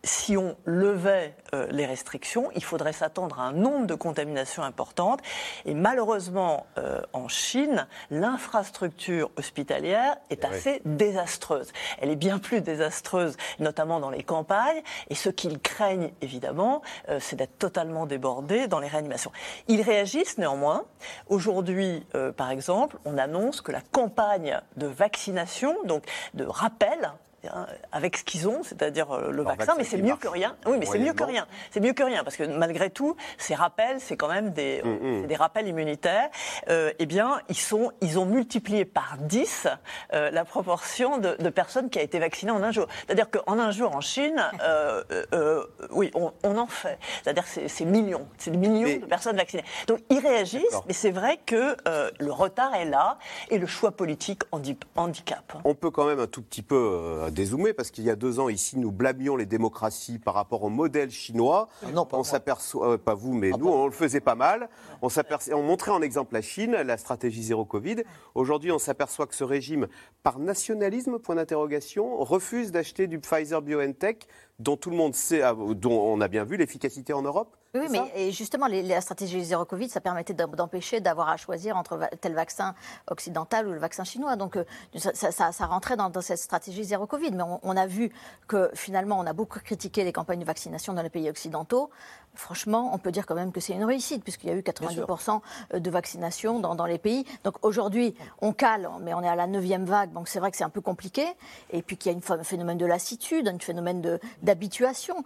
[0.06, 5.20] si on levait euh, les restrictions, il faudrait s'attendre à un nombre de contaminations importantes.
[5.64, 11.72] Et malheureusement, euh, en Chine, l'infrastructure hospitalière est assez désastreuse.
[12.00, 14.82] Elle est bien plus désastreuse, notamment dans les campagnes.
[15.10, 19.32] Et ce qu'ils craignent, évidemment, euh, c'est d'être totalement débordés dans les réanimations.
[19.68, 20.84] Ils réagissent néanmoins.
[21.28, 27.12] Aujourd'hui, euh, par exemple, on annonce que la campagne de vaccination, donc de rappel,
[27.92, 30.56] avec ce qu'ils ont, c'est-à-dire euh, le vaccin, vaccin mais c'est mieux marche que rien.
[30.66, 31.46] Oui, mais c'est mieux que rien.
[31.70, 35.22] C'est mieux que rien parce que malgré tout, ces rappels, c'est quand même des, Mm,
[35.22, 35.26] mm.
[35.26, 36.28] des rappels immunitaires.
[36.68, 39.68] Euh, eh bien, ils sont, ils ont multiplié par 10
[40.12, 42.86] euh, la proportion de, de personnes qui a été vaccinées en un jour.
[43.06, 46.98] C'est-à-dire qu'en un jour en Chine, euh, euh, euh, oui, on, on en fait.
[47.22, 49.64] C'est-à-dire que c'est- millions, c'est des millions Mais- de personnes vaccinées.
[49.86, 53.18] Donc ils réagissent, mais c'est vrai que euh, le retard est là
[53.50, 55.52] et le choix politique handi- handicape.
[55.64, 58.40] On peut quand même un tout petit peu euh, dézoomer parce qu'il y a deux
[58.40, 61.68] ans ici, nous blâmions les démocraties par rapport au modèle chinois.
[61.84, 64.68] Ah non, pas on s'aperçoit, euh, pas vous, mais nous, on le faisait pas mal.
[65.02, 67.96] On, s'aperçoit- on montrait en exemple la Chine, la stratégie zéro Covid.
[68.34, 69.86] Aujourd'hui, on s'aperçoit que ce régime,
[70.22, 74.26] par nationalisme, point d'interrogation, refuse d'acheter du Pfizer BioNTech,
[74.58, 77.56] dont tout le monde sait, ah, dont on a bien vu l'efficacité en Europe.
[77.74, 81.36] Oui, mais et justement, les- la stratégie zéro Covid, ça permettait d'em- d'empêcher d'avoir à
[81.36, 82.74] choisir entre tel vaccin
[83.10, 84.36] occidental ou le vaccin chinois.
[84.36, 84.64] Donc, euh,
[84.96, 87.32] ça, ça- ça- ça rentrait dans, dans cette stratégie zéro Covid.
[87.32, 88.10] Mais on, on a vu
[88.48, 91.90] que finalement, on a beaucoup critiqué les campagnes de vaccination dans les pays occidentaux.
[92.34, 95.40] Franchement, on peut dire quand même que c'est une réussite, puisqu'il y a eu 90%
[95.74, 97.24] de vaccination dans, dans les pays.
[97.44, 100.56] Donc aujourd'hui, on cale, mais on est à la neuvième vague, donc c'est vrai que
[100.58, 101.26] c'est un peu compliqué.
[101.70, 105.16] Et puis qu'il y a un phénomène de lassitude, un phénomène d'habituation.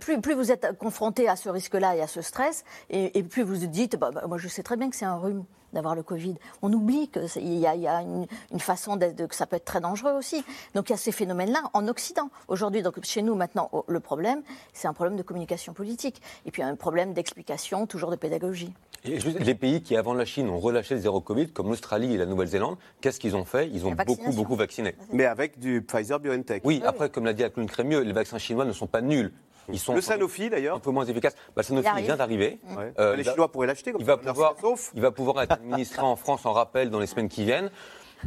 [0.00, 3.42] Plus, plus vous êtes confronté à ce risque-là et à ce stress, et, et plus
[3.42, 5.94] vous vous dites, bah, bah, moi je sais très bien que c'est un rhume d'avoir
[5.94, 6.34] le Covid.
[6.62, 9.64] On oublie qu'il y a, y a une, une façon de, que ça peut être
[9.64, 10.42] très dangereux aussi.
[10.74, 12.28] Donc il y a ces phénomènes-là en Occident.
[12.48, 16.20] Aujourd'hui, donc chez nous maintenant, oh, le problème, c'est un problème de communication politique.
[16.44, 18.72] Et puis un problème d'explication, toujours de pédagogie.
[19.04, 22.14] Et juste, les pays qui, avant la Chine, ont relâché le zéro Covid, comme l'Australie
[22.14, 23.70] et la Nouvelle-Zélande, qu'est-ce qu'ils ont fait?
[23.70, 24.96] Ils ont beaucoup, beaucoup vacciné.
[25.12, 26.62] Mais avec du Pfizer BioNTech.
[26.64, 29.32] Oui, après, comme l'a dit Alcune Crémieux, les vaccins chinois ne sont pas nuls.
[29.68, 30.76] Ils sont Le Sanofi, d'ailleurs.
[30.76, 31.34] un peu moins efficaces.
[31.54, 32.58] Bah, le Sanofi Il vient d'arriver.
[32.76, 32.92] Ouais.
[32.98, 33.92] Euh, les il va- Chinois pourraient l'acheter.
[33.92, 34.54] comme il va, pouvoir,
[34.94, 37.70] il va pouvoir être administré en France en rappel dans les semaines qui viennent.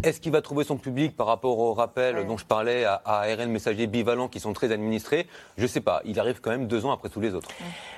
[0.02, 2.26] Est-ce qu'il va trouver son public par rapport au rappel Ouais.
[2.26, 5.28] dont je parlais à, à ARN messager bivalent qui sont très administrés?
[5.56, 6.02] Je ne sais pas.
[6.04, 7.50] Il arrive quand même deux ans après tous les autres.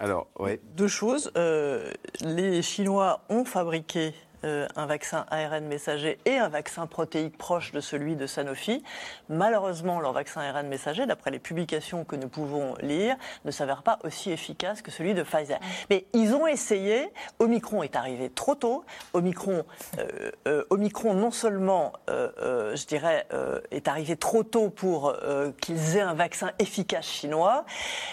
[0.01, 0.59] Alors, ouais.
[0.75, 1.31] Deux choses.
[1.37, 4.13] Euh, les Chinois ont fabriqué
[4.45, 8.83] euh, un vaccin ARN messager et un vaccin protéique proche de celui de Sanofi.
[9.27, 13.97] Malheureusement, leur vaccin ARN messager, d'après les publications que nous pouvons lire, ne s'avère pas
[14.03, 15.59] aussi efficace que celui de Pfizer.
[15.89, 17.09] Mais ils ont essayé.
[17.39, 18.83] Omicron est arrivé trop tôt.
[19.13, 19.65] Omicron,
[19.97, 23.27] euh, euh, Omicron non seulement, je dirais,
[23.71, 25.15] est arrivé trop tôt pour
[25.59, 27.65] qu'ils aient un vaccin efficace chinois,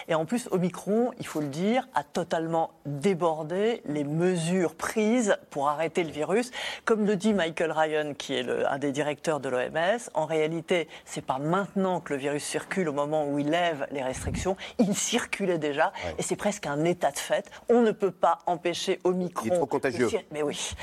[0.09, 5.68] et en plus, Omicron, il faut le dire, a totalement débordé les mesures prises pour
[5.68, 6.21] arrêter le virus
[6.85, 11.24] comme le dit Michael Ryan, qui est un des directeurs de l'OMS, en réalité, c'est
[11.24, 14.57] pas maintenant que le virus circule au moment où il lève les restrictions.
[14.78, 17.51] Il circulait déjà et c'est presque un état de fait.
[17.68, 19.47] On ne peut pas empêcher Omicron.
[19.47, 20.09] Il est trop contagieux.
[20.30, 20.74] Mais oui.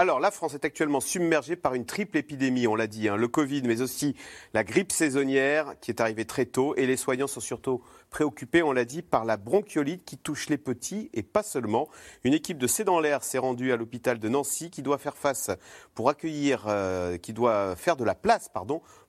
[0.00, 3.16] Alors, la France est actuellement submergée par une triple épidémie, on l'a dit, hein.
[3.16, 4.14] le Covid, mais aussi
[4.54, 8.70] la grippe saisonnière qui est arrivée très tôt, et les soignants sont surtout préoccupés, on
[8.70, 11.88] l'a dit, par la bronchiolite qui touche les petits et pas seulement.
[12.22, 15.16] Une équipe de C'est dans l'air s'est rendue à l'hôpital de Nancy qui doit faire
[15.16, 15.50] face
[15.96, 18.50] pour accueillir, euh, qui doit faire de la place,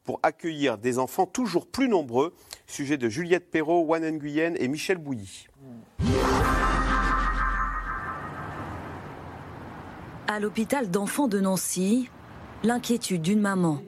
[0.04, 2.34] pour accueillir des enfants toujours plus nombreux.
[2.66, 5.46] Sujet de Juliette Perrault, Wan Nguyen et Michel Bouilly.
[10.32, 12.08] À l'hôpital d'enfants de Nancy,
[12.62, 13.82] l'inquiétude d'une maman.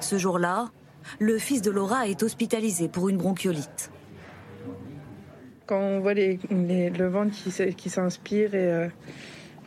[0.00, 0.70] Ce jour-là,
[1.18, 3.90] le fils de Laura est hospitalisé pour une bronchiolite.
[5.66, 7.34] Quand on voit le ventre
[7.76, 8.88] qui, s'inspire euh,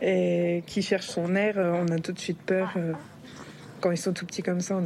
[0.02, 2.74] et, qui cherche son air, euh, on a tout de suite peur.
[2.78, 2.94] Euh.
[3.80, 4.82] Quand ils sont tout petits comme ça,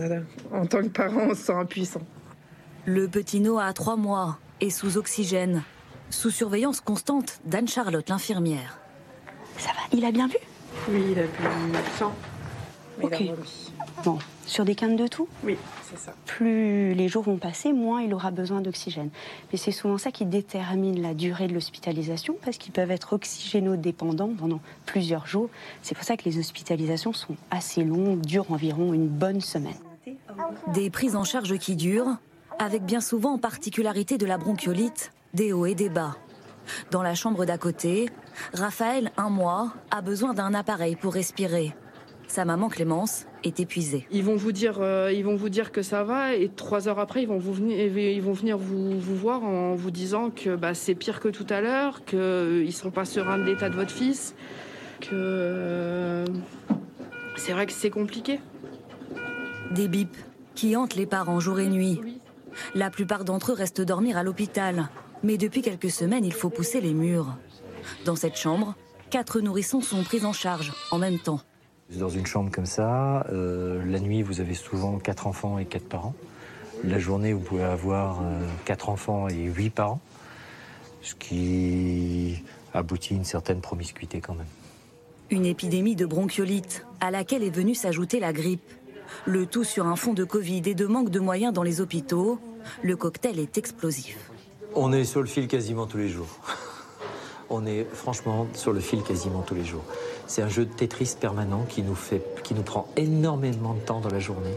[0.52, 2.02] en tant que parent, on se sent impuissant.
[2.84, 5.64] Le petit Noah a trois mois et sous oxygène,
[6.10, 8.82] sous surveillance constante d'Anne-Charlotte, l'infirmière.
[9.58, 10.36] Ça va, il a bien vu?
[10.88, 12.14] Oui, il a bu 100.
[13.02, 13.24] ok.
[14.04, 15.28] bon, sur des cannes de tout?
[15.44, 15.58] Oui,
[15.90, 16.14] c'est ça.
[16.26, 19.10] Plus les jours vont passer, moins il aura besoin d'oxygène.
[19.52, 24.32] Mais c'est souvent ça qui détermine la durée de l'hospitalisation, parce qu'ils peuvent être oxygénodépendants
[24.38, 25.50] pendant plusieurs jours.
[25.82, 29.78] C'est pour ça que les hospitalisations sont assez longues, durent environ une bonne semaine.
[30.74, 32.18] Des prises en charge qui durent,
[32.58, 36.16] avec bien souvent en particularité de la bronchiolite, des hauts et des bas.
[36.92, 38.10] Dans la chambre d'à côté,
[38.54, 41.74] Raphaël, un mois, a besoin d'un appareil pour respirer.
[42.28, 44.06] Sa maman Clémence est épuisée.
[44.12, 47.00] Ils vont vous dire, euh, ils vont vous dire que ça va et trois heures
[47.00, 50.76] après, ils vont, vous venir, ils vont venir vous, voir en vous disant que bah,
[50.76, 53.92] c'est pire que tout à l'heure, qu'ils ne sont pas sereins de l'état de votre
[53.92, 54.36] fils,
[55.02, 56.26] que euh,
[57.36, 58.40] c'est vrai que c'est compliqué.
[59.72, 60.18] Des bips
[60.54, 62.00] qui hantent les parents jour et nuit.
[62.76, 64.90] La plupart d'entre eux restent dormir à l'hôpital.
[65.24, 67.38] Mais depuis quelques semaines, il faut pousser les murs.
[68.06, 68.76] Dans cette chambre,
[69.10, 71.42] quatre nourrissons sont pris en charge en même temps.
[71.98, 75.88] Dans une chambre comme ça, euh, la nuit, vous avez souvent quatre enfants et quatre
[75.88, 76.14] parents.
[76.84, 80.00] La journée, vous pouvez avoir euh, quatre enfants et huit parents,
[81.02, 84.46] ce qui aboutit à une certaine promiscuité quand même.
[85.32, 88.72] Une épidémie de bronchiolite à laquelle est venue s'ajouter la grippe.
[89.26, 92.40] Le tout sur un fond de Covid et de manque de moyens dans les hôpitaux,
[92.84, 94.30] le cocktail est explosif.
[94.76, 96.40] On est sur le fil quasiment tous les jours.
[97.50, 99.84] On est franchement sur le fil quasiment tous les jours.
[100.28, 104.00] C'est un jeu de Tetris permanent qui nous, fait, qui nous prend énormément de temps
[104.00, 104.56] dans la journée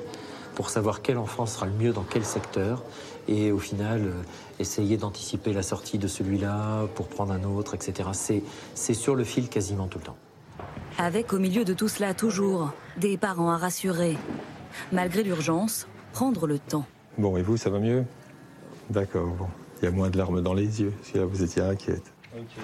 [0.54, 2.82] pour savoir quel enfant sera le mieux dans quel secteur
[3.26, 4.12] et au final euh,
[4.58, 8.10] essayer d'anticiper la sortie de celui-là pour prendre un autre, etc.
[8.74, 10.16] C'est sur le fil quasiment tout le temps.
[10.98, 14.18] Avec au milieu de tout cela toujours des parents à rassurer.
[14.92, 16.84] Malgré l'urgence, prendre le temps.
[17.16, 18.04] Bon, et vous, ça va mieux?
[18.90, 19.48] D'accord, bon.
[19.80, 22.11] Il y a moins de larmes dans les yeux, si là vous étiez inquiète.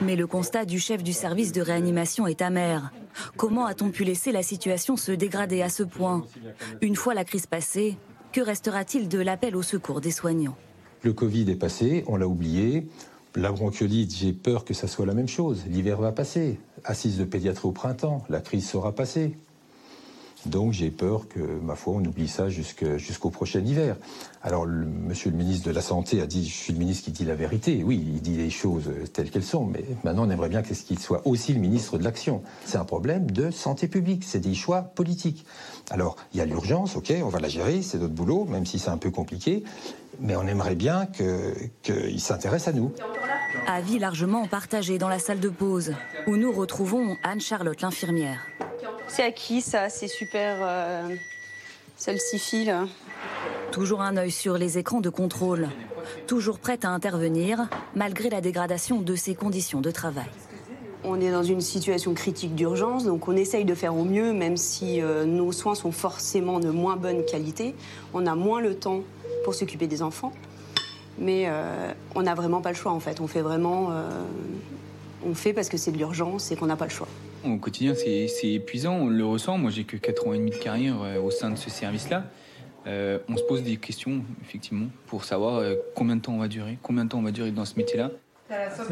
[0.02, 2.92] Mais le constat du chef du service de réanimation est amer.
[3.36, 6.24] Comment a-t-on pu laisser la situation se dégrader à ce point
[6.80, 7.96] Une fois la crise passée,
[8.32, 10.56] que restera-t-il de l'appel au secours des soignants
[11.02, 12.86] Le Covid est passé, on l'a oublié.
[13.34, 15.64] La bronchiolite, j'ai peur que ça soit la même chose.
[15.68, 16.58] L'hiver va passer.
[16.84, 19.36] Assise de pédiatrie au printemps, la crise sera passée.
[20.46, 23.96] Donc j'ai peur que, ma foi, on oublie ça jusqu'au prochain hiver.
[24.42, 27.10] Alors, le, monsieur le ministre de la Santé a dit, je suis le ministre qui
[27.10, 27.82] dit la vérité.
[27.84, 31.26] Oui, il dit les choses telles qu'elles sont, mais maintenant on aimerait bien qu'il soit
[31.26, 32.42] aussi le ministre de l'Action.
[32.64, 35.44] C'est un problème de santé publique, c'est des choix politiques.
[35.90, 38.78] Alors, il y a l'urgence, ok, on va la gérer, c'est notre boulot, même si
[38.78, 39.64] c'est un peu compliqué,
[40.20, 41.06] mais on aimerait bien
[41.82, 42.92] qu'il s'intéresse à nous.
[43.66, 45.94] Avis largement partagé dans la salle de pause,
[46.26, 48.46] où nous retrouvons Anne-Charlotte, l'infirmière.
[49.08, 49.88] C'est à qui ça?
[49.88, 50.58] C'est super.
[50.60, 51.16] Euh,
[52.38, 52.72] fil
[53.78, 55.68] Toujours un œil sur les écrans de contrôle.
[56.26, 60.26] Toujours prête à intervenir, malgré la dégradation de ses conditions de travail.
[61.04, 64.56] On est dans une situation critique d'urgence, donc on essaye de faire au mieux, même
[64.56, 67.76] si euh, nos soins sont forcément de moins bonne qualité.
[68.14, 69.02] On a moins le temps
[69.44, 70.32] pour s'occuper des enfants.
[71.16, 73.20] Mais euh, on n'a vraiment pas le choix en fait.
[73.20, 73.92] On fait vraiment.
[73.92, 74.10] Euh,
[75.24, 77.08] on fait parce que c'est de l'urgence et qu'on n'a pas le choix.
[77.44, 79.56] Au quotidien, c'est épuisant, on le ressent.
[79.56, 82.24] Moi, j'ai que 4 ans et demi de carrière euh, au sein de ce service-là.
[82.88, 86.48] Euh, on se pose des questions, effectivement, pour savoir euh, combien de temps on va
[86.48, 88.10] durer, combien de temps on va durer dans ce métier-là.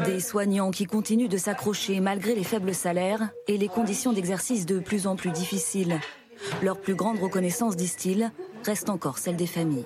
[0.05, 4.77] Des soignants qui continuent de s'accrocher malgré les faibles salaires et les conditions d'exercice de
[4.79, 5.99] plus en plus difficiles.
[6.61, 8.31] Leur plus grande reconnaissance, disent-ils,
[8.63, 9.85] reste encore celle des familles.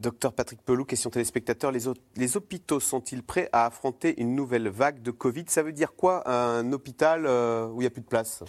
[0.00, 1.72] Docteur Patrick Pelou, question téléspectateur.
[1.72, 1.84] Les,
[2.16, 5.44] les hôpitaux sont-ils prêts à affronter une nouvelle vague de Covid?
[5.48, 8.44] Ça veut dire quoi un hôpital euh, où il n'y a plus de place?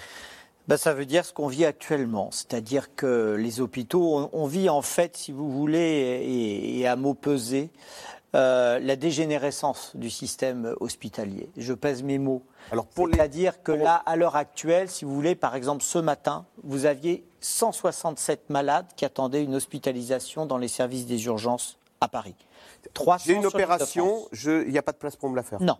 [0.68, 4.68] Ben, ça veut dire ce qu'on vit actuellement, c'est-à-dire que les hôpitaux, on, on vit
[4.70, 7.70] en fait, si vous voulez, et, et à mots pesés,
[8.36, 11.48] euh, la dégénérescence du système hospitalier.
[11.56, 12.44] Je pèse mes mots.
[12.70, 16.46] Alors pour c'est-à-dire que là, à l'heure actuelle, si vous voulez, par exemple, ce matin,
[16.64, 22.36] vous aviez 167 malades qui attendaient une hospitalisation dans les services des urgences à Paris.
[22.94, 25.62] 300 J'ai une opération, il n'y a pas de place pour me la faire.
[25.62, 25.78] Non.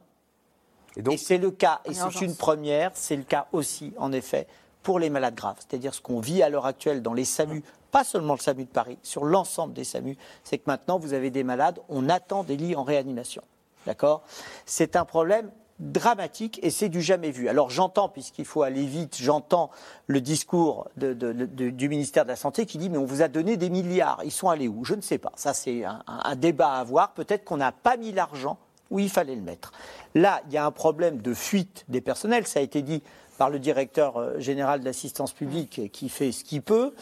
[0.96, 4.48] Et donc, c'est le cas, et c'est une première, c'est le cas aussi, en effet,
[4.86, 5.58] pour les malades graves.
[5.58, 8.70] C'est-à-dire ce qu'on vit à l'heure actuelle dans les SAMU, pas seulement le SAMU de
[8.70, 12.56] Paris, sur l'ensemble des SAMU, c'est que maintenant vous avez des malades, on attend des
[12.56, 13.42] lits en réanimation.
[13.88, 14.22] D'accord?
[14.68, 17.50] C'est un problème dramatique et c'est du jamais vu.
[17.50, 19.72] Alors j'entends, puisqu'il faut aller vite, j'entends
[20.06, 23.72] le discours du ministère de la Santé qui dit mais on vous a donné des
[23.72, 24.86] milliards, ils sont allés où?
[24.86, 25.32] Je ne sais pas.
[25.36, 27.16] Ça c'est un débat à avoir.
[27.16, 28.60] Peut-être qu'on n'a pas mis l'argent
[28.92, 29.72] où il fallait le mettre.
[30.14, 33.02] Là, il y a un problème de fuite des personnels, ça a été dit
[33.38, 36.94] par le directeur euh, général de l'assistance publique qui fait ce qu'il peut.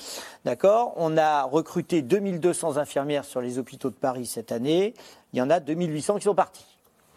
[0.45, 4.93] D'accord On a recruté 2200 infirmières sur les hôpitaux de Paris cette année.
[5.33, 6.65] Il y en a 2800 qui sont partis.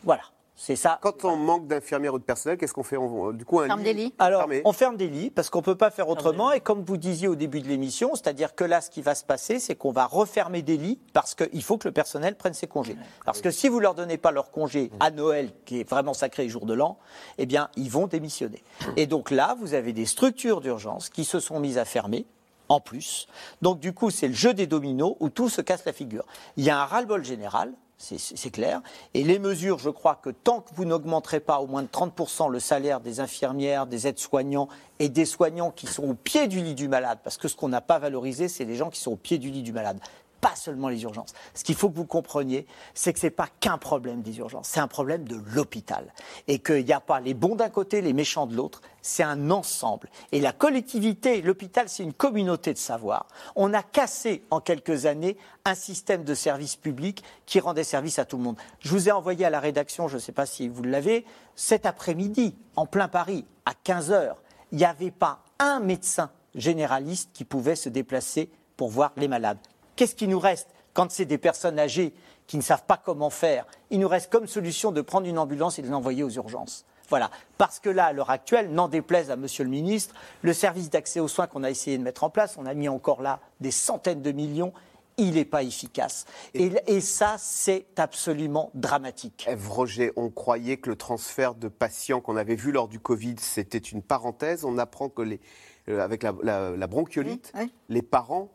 [0.04, 0.22] Voilà.
[0.58, 0.98] C'est ça.
[1.02, 4.14] Quand on manque d'infirmières ou de personnel, qu'est-ce qu'on fait On- Du coup, un lit
[4.18, 4.62] Alors, fermé.
[4.64, 6.50] on ferme des lits parce qu'on ne peut pas faire autrement.
[6.50, 9.22] Et comme vous disiez au début de l'émission, c'est-à-dire que là, ce qui va se
[9.22, 12.66] passer, c'est qu'on va refermer des lits parce qu'il faut que le personnel prenne ses
[12.66, 12.96] congés.
[13.26, 16.48] Parce que si vous leur donnez pas leur congé à Noël, qui est vraiment sacré
[16.48, 16.98] jour de l'an,
[17.36, 18.64] eh bien, ils vont démissionner.
[18.96, 22.26] Et donc là, vous avez des structures d'urgence qui se sont mises à fermer.
[22.68, 23.28] En plus.
[23.62, 26.24] Donc, du coup, c'est le jeu des dominos où tout se casse la figure.
[26.56, 28.82] Il y a un ras-le-bol général, c'est- clair.
[29.14, 32.48] Et les mesures, je crois que tant que vous n'augmenterez pas au moins de 30%
[32.48, 34.68] le salaire des infirmières, des aides-soignants
[34.98, 37.68] et des soignants qui sont au pied du lit du malade, parce que ce qu'on
[37.68, 39.98] n'a pas valorisé, c'est les gens qui sont au pied du lit du malade
[40.40, 41.32] pas seulement les urgences.
[41.54, 44.68] Ce qu'il faut que vous compreniez, c'est que ce n'est pas qu'un problème des urgences,
[44.68, 46.12] c'est un problème de l'hôpital.
[46.48, 49.50] Et qu'il n'y a pas les bons d'un côté, les méchants de l'autre, c'est un
[49.50, 50.08] ensemble.
[50.32, 53.26] Et la collectivité, l'hôpital, c'est une communauté de savoir.
[53.54, 58.24] On a cassé en quelques années un système de service public qui rendait service à
[58.24, 58.56] tout le monde.
[58.80, 61.24] Je vous ai envoyé à la rédaction, je ne sais pas si vous l'avez,
[61.54, 64.34] cet après-midi, en plein Paris, à 15h,
[64.72, 69.58] il n'y avait pas un médecin généraliste qui pouvait se déplacer pour voir les malades.
[69.96, 72.14] Qu'est-ce qui nous reste quand c'est des personnes âgées
[72.46, 73.66] qui ne savent pas comment faire?
[73.90, 76.84] Il nous reste comme solution de prendre une ambulance et de l'envoyer aux urgences.
[77.08, 77.30] Voilà.
[77.56, 81.20] Parce que là, à l'heure actuelle, n'en déplaise à Monsieur le ministre, le service d'accès
[81.20, 83.70] aux soins qu'on a essayé de mettre en place, on a mis encore là des
[83.70, 84.72] centaines de millions,
[85.16, 86.26] il n'est pas efficace.
[86.52, 89.46] Et, et ça, c'est absolument dramatique.
[89.48, 93.36] Ève Roger, on croyait que le transfert de patients qu'on avait vu lors du Covid,
[93.38, 94.64] c'était une parenthèse.
[94.64, 95.40] On apprend que les,
[95.88, 97.52] euh, avec la, la- la bronchiolite,
[97.88, 98.50] les parents,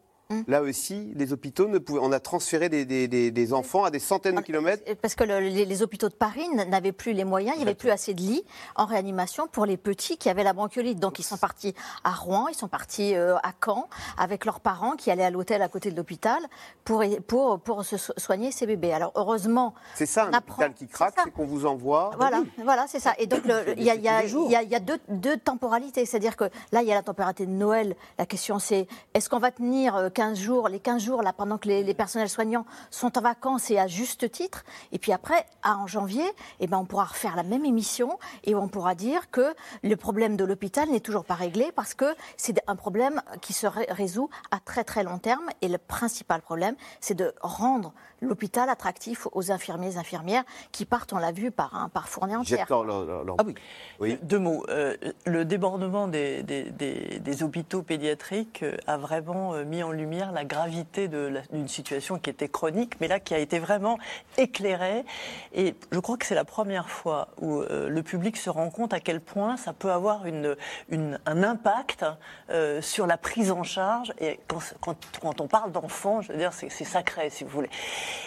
[0.48, 2.00] là aussi, les hôpitaux ne pouvaient.
[2.02, 4.84] On a transféré des, des- des- des enfants à des centaines de kilomètres.
[5.02, 7.76] Parce que le- les, les hôpitaux de Paris n'avaient plus les moyens, il n'y avait
[7.76, 8.44] plus assez de lits
[8.76, 11.00] en réanimation pour les petits qui avaient la bronchiolite.
[11.00, 11.74] Donc ils sont partis
[12.04, 15.62] à Rouen, ils sont partis euh, à Caen avec leurs parents qui allaient à l'hôtel
[15.62, 16.40] à côté de l'hôpital
[16.84, 18.94] pour, pour, pour se so- soigner ces bébés.
[18.94, 22.12] Alors heureusement, C'est ça, un apprend- hôpital qui craque, c'est qu'on vous envoie.
[22.18, 23.14] voilà, voilà, c'est ça.
[23.18, 23.42] Et donc,
[23.78, 26.06] il y y y y a deux, deux temporalités.
[26.06, 27.96] C'est-à-dire que là, il y a la temporalité de Noël.
[28.18, 31.58] La question, c'est est-ce qu'on va tenir euh, 15 jours, les 15 jours, là, pendant
[31.58, 35.48] que les, les personnels soignants sont en vacances et à juste titre Et puis après,
[35.64, 36.22] à- en janvier,
[36.60, 40.38] eh ben, on pourra refaire la même émission et on pourra dire que le problème
[40.38, 42.06] de l'hôpital n'est toujours pas réglé parce que
[42.38, 45.46] c'est un problème qui se ré- résout à très très long terme.
[45.64, 47.92] Et le principal problème, c'est de rendre
[48.22, 52.36] l'hôpital attractif aux infirmiers et infirmières qui partent, on l'a vu, par, un, par fournée
[52.36, 52.68] entière.
[52.70, 53.56] Leur- leur- leur- Ah oui.
[54.00, 54.20] Oui.
[54.22, 54.64] Deux mots.
[54.70, 54.96] Euh,
[55.26, 60.11] le débordement des, des- des- des hôpitaux pédiatriques euh, a vraiment euh, mis en lumière
[60.12, 63.98] la gravité d'une situation qui était chronique, mais là qui a été vraiment
[64.38, 65.06] éclairée.
[65.54, 68.94] Et je crois que c'est la première fois où euh, le public se rend compte
[68.94, 70.56] à quel point ça peut avoir une,
[70.92, 72.06] un impact
[72.50, 74.14] euh, sur la prise en charge.
[74.20, 77.70] Et quand, on parle d'enfants, je veux dire, c'est sacré, si vous voulez.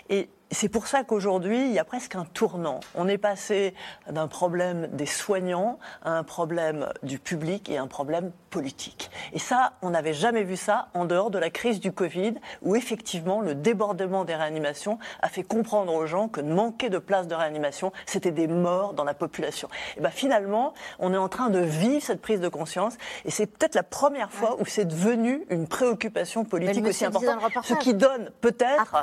[0.08, 2.80] Et c'est pour ça qu'aujourd'hui, il y a presque un tournant.
[2.94, 3.74] On est passé
[4.08, 9.10] d'un problème des soignants à un problème du public et un problème politique.
[9.32, 12.76] Et ça, on n'avait jamais vu ça en dehors de la crise du Covid, où
[12.76, 17.34] effectivement le débordement des réanimations a fait comprendre aux gens que manquer de places de
[17.34, 19.68] réanimation, c'était des morts dans la population.
[19.96, 23.46] Et ben finalement, on est en train de vivre cette prise de conscience, et c'est
[23.46, 28.30] peut-être la première fois où c'est devenu une préoccupation politique aussi importante, ce qui donne
[28.40, 29.02] peut-être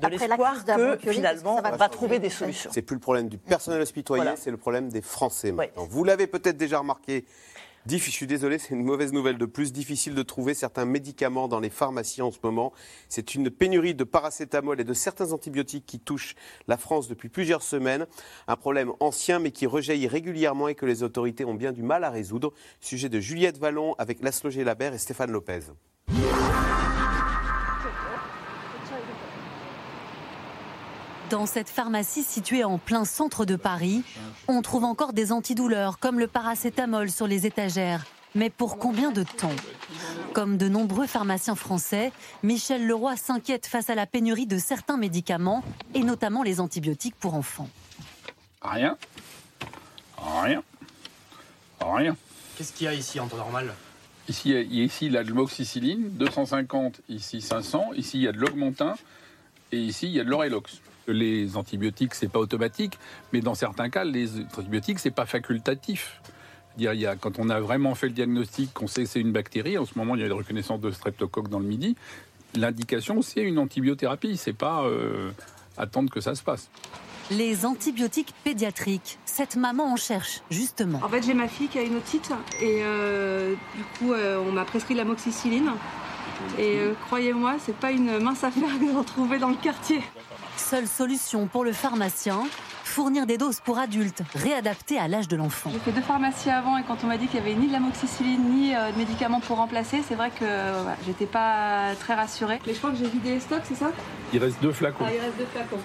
[0.00, 2.70] de l'espoir que finalement on va trouver des solutions.
[2.72, 5.52] C'est plus le problème du personnel hospitalier, c'est le problème des Français.
[5.52, 5.86] maintenant.
[5.88, 7.24] Vous l'avez peut-être déjà remarqué.
[7.88, 9.72] Je suis désolé, c'est une mauvaise nouvelle de plus.
[9.72, 12.72] Difficile de trouver certains médicaments dans les pharmacies en ce moment.
[13.08, 16.34] C'est une pénurie de paracétamol et de certains antibiotiques qui touchent
[16.66, 18.06] la France depuis plusieurs semaines.
[18.48, 22.02] Un problème ancien mais qui rejaillit régulièrement et que les autorités ont bien du mal
[22.02, 22.52] à résoudre.
[22.80, 25.60] Sujet de Juliette Vallon avec Laszlo Labert et Stéphane Lopez.
[31.30, 34.04] Dans cette pharmacie située en plein centre de Paris,
[34.46, 38.06] on trouve encore des antidouleurs comme le paracétamol sur les étagères.
[38.36, 39.56] Mais pour combien de temps?
[40.34, 42.12] Comme de nombreux pharmaciens français,
[42.44, 45.64] Michel Leroy s'inquiète face à la pénurie de certains médicaments,
[45.94, 47.68] et notamment les antibiotiques pour enfants.
[48.62, 48.96] Rien.
[50.18, 50.62] Rien.
[51.80, 52.16] Rien.
[52.56, 53.74] Qu'est-ce qu'il y a ici en temps normal?
[54.28, 58.38] Ici, il y a ici la moxicilline, 250, ici 500, ici il y a de
[58.38, 58.94] l'augmentin,
[59.72, 60.80] et ici il y a de l'orelox.
[61.08, 62.98] Les antibiotiques, c'est pas automatique,
[63.32, 66.20] mais dans certains cas, les antibiotiques, c'est pas facultatif.
[66.78, 69.32] Il y a, quand on a vraiment fait le diagnostic, qu'on sait que c'est une
[69.32, 71.96] bactérie, en ce moment il y a une reconnaissance de streptocoque dans le midi,
[72.54, 75.30] l'indication c'est une antibiothérapie, c'est pas euh,
[75.78, 76.68] attendre que ça se passe.
[77.30, 81.00] Les antibiotiques pédiatriques, cette maman en cherche justement.
[81.02, 82.30] En fait, j'ai ma fille qui a une otite
[82.60, 85.70] et euh, du coup, euh, on m'a prescrit la moxicilline.
[86.58, 90.02] Et croyez-moi, c'est pas une mince affaire que de retrouver dans le quartier.
[90.56, 92.44] Seule solution pour le pharmacien,
[92.82, 95.70] fournir des doses pour adultes réadaptées à l'âge de l'enfant.
[95.72, 97.72] J'ai fait deux pharmacies avant et quand on m'a dit qu'il n'y avait ni de
[97.72, 102.14] l'amoxicilline ni euh, de médicaments pour remplacer, c'est vrai que euh, voilà, j'étais pas très
[102.14, 102.58] rassurée.
[102.66, 103.92] Mais je crois que j'ai vidé les stocks, c'est ça?
[104.32, 105.04] Il reste deux flacons.
[105.06, 105.78] Ah, il reste deux flacons.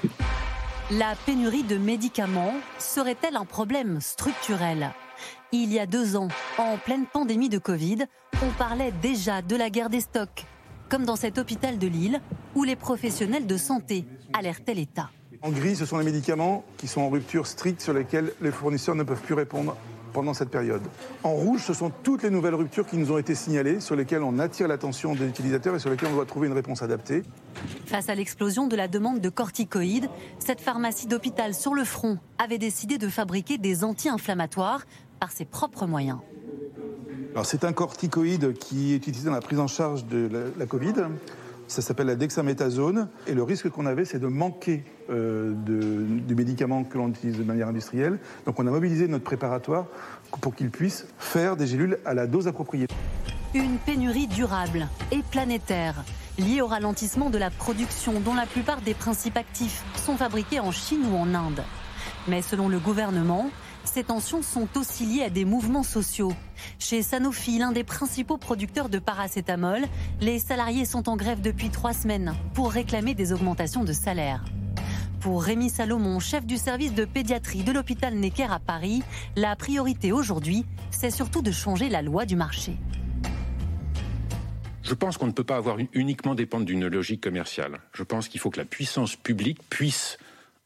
[0.92, 4.92] La pénurie de médicaments serait-elle un problème structurel?
[5.52, 8.06] Il y a deux ans, en pleine pandémie de Covid,
[8.44, 10.46] on parlait déjà de la guerre des stocks
[10.92, 12.20] comme dans cet hôpital de Lille,
[12.54, 15.10] où les professionnels de santé alertaient l'État.
[15.42, 18.94] En gris, ce sont les médicaments qui sont en rupture stricte sur lesquels les fournisseurs
[18.94, 19.78] ne peuvent plus répondre
[20.12, 20.82] pendant cette période.
[21.24, 24.22] En rouge, ce sont toutes les nouvelles ruptures qui nous ont été signalées, sur lesquelles
[24.22, 27.24] on attire l'attention des utilisateurs et sur lesquelles on doit trouver une réponse adaptée.
[27.86, 32.58] Face à l'explosion de la demande de corticoïdes, cette pharmacie d'hôpital sur le front avait
[32.58, 34.86] décidé de fabriquer des anti-inflammatoires
[35.22, 36.20] par ses propres moyens.
[37.44, 40.94] C'est un corticoïde qui est utilisé dans la prise en charge de la, Covid.
[41.68, 43.08] Ça s'appelle la dexaméthasone.
[43.26, 47.44] Et le risque qu'on avait, c'est de manquer euh, de, du que l'on utilise de
[47.44, 48.20] manière industrielle.
[48.46, 49.86] Donc on a mobilisé notre préparatoire
[50.42, 52.88] pour qu'il puisse faire des gélules à la dose appropriée.
[53.54, 56.04] Une pénurie durable et planétaire
[56.38, 60.72] liée au ralentissement de la production dont la plupart des principes actifs sont fabriqués en
[60.72, 61.64] Chine ou en Inde.
[62.28, 63.50] Mais selon le gouvernement,
[63.84, 66.34] ces tensions sont aussi liées à des mouvements sociaux.
[66.80, 69.82] Chez Sanofi, l'un des principaux producteurs de paracétamol,
[70.20, 74.44] les salariés sont en grève depuis trois semaines pour réclamer des augmentations de salaire.
[75.20, 79.04] Pour Rémi Salomon, chef du service de pédiatrie de l'hôpital Necker à Paris,
[79.36, 82.78] la priorité aujourd'hui, c'est surtout de changer la loi du marché.
[84.84, 87.80] Je pense qu'on ne peut pas avoir uniquement dépendre d'une logique commerciale.
[87.94, 90.18] Je pense qu'il faut que la puissance publique puisse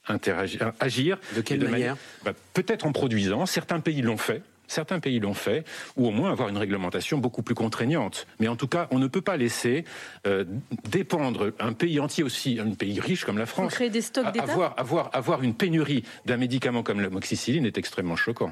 [0.08, 1.18] interagir, agir.
[1.36, 3.46] De quelle manière, bah, Peut-être en produisant.
[3.46, 4.44] Certains pays l'ont fait.
[4.68, 5.64] Certains pays l'ont fait,
[5.96, 8.26] ou au moins avoir une réglementation beaucoup plus contraignante.
[8.40, 9.86] Mais en tout cas, on ne peut pas laisser
[10.26, 10.44] euh,
[10.90, 14.74] dépendre un pays entier aussi, un pays riche comme la France, créer des stocks avoir,
[14.78, 18.52] avoir, avoir une pénurie d'un médicament comme l'amoxicilline est extrêmement choquant.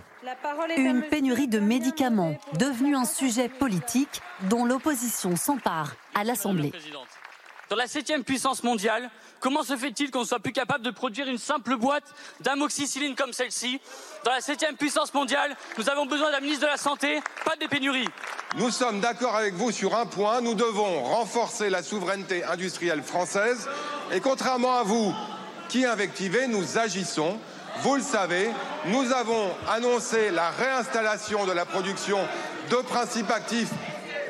[0.77, 6.71] Une pénurie de médicaments, devenue un sujet politique dont l'opposition s'empare à l'Assemblée.
[7.69, 9.09] Dans la septième puissance mondiale,
[9.43, 12.05] comment se fait-il qu'on soit plus capable de produire une simple boîte
[12.39, 13.79] d'amoxicilline comme celle-ci?
[14.23, 17.67] Dans la septième puissance mondiale, nous avons besoin d'un ministre de la Santé, pas de
[17.67, 18.07] pénurie.
[18.55, 23.67] Nous sommes d'accord avec vous sur un point, nous devons renforcer la souveraineté industrielle française
[24.13, 25.13] et contrairement à vous
[25.67, 27.37] qui invectivez, nous agissons.
[27.81, 28.49] Vous le savez,
[28.85, 32.19] nous avons annoncé la réinstallation de la production
[32.69, 33.71] de principes actifs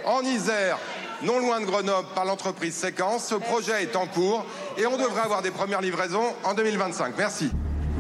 [0.06, 0.80] en Isère
[1.24, 3.28] non loin de Grenoble, par l'entreprise Séquence.
[3.28, 4.46] Ce projet est en cours
[4.78, 7.16] et on devrait avoir des premières livraisons en 2025.
[7.18, 7.52] Merci.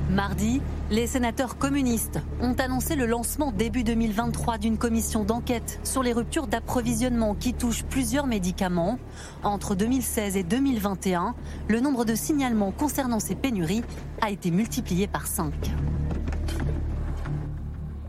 [0.09, 0.61] Mardi,
[0.91, 6.45] les sénateurs communistes ont annoncé le lancement début 2023 d'une commission d'enquête sur les ruptures
[6.45, 8.99] d'approvisionnement qui touchent plusieurs médicaments.
[9.43, 11.35] Entre 2016 et 2021,
[11.67, 13.83] le nombre de signalements concernant ces pénuries
[14.21, 15.51] a été multiplié par 5.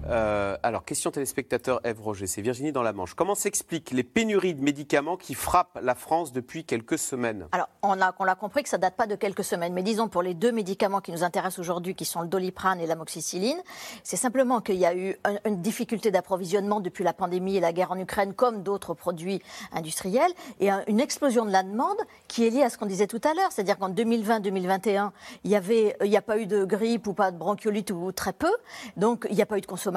[0.06, 3.14] Euh, alors, question téléspectateur Eve Roger, c'est Virginie dans la Manche.
[3.14, 7.46] Comment s'expliquent les pénuries de médicaments qui frappent la France depuis quelques semaines?
[7.52, 10.08] Alors, on a, on l'a compris que ça date pas de quelques semaines, mais disons
[10.08, 13.58] pour les deux médicaments qui nous intéressent aujourd'hui, qui sont le doliprane et l'amoxicilline,
[14.02, 17.72] c'est simplement qu'il y a eu un- une difficulté d'approvisionnement depuis la pandémie et la
[17.72, 19.40] guerre en Ukraine, comme d'autres produits
[19.72, 21.96] industriels, et un- une explosion de la demande
[22.28, 25.12] qui est liée à ce qu'on disait tout à l'heure, c'est-à-dire qu'en 2020-2021,
[25.44, 28.12] il y avait, il n'y a pas eu de grippe ou pas de bronchiolite ou
[28.12, 28.52] très peu,
[28.96, 29.94] donc il n'y a pas eu de consommation,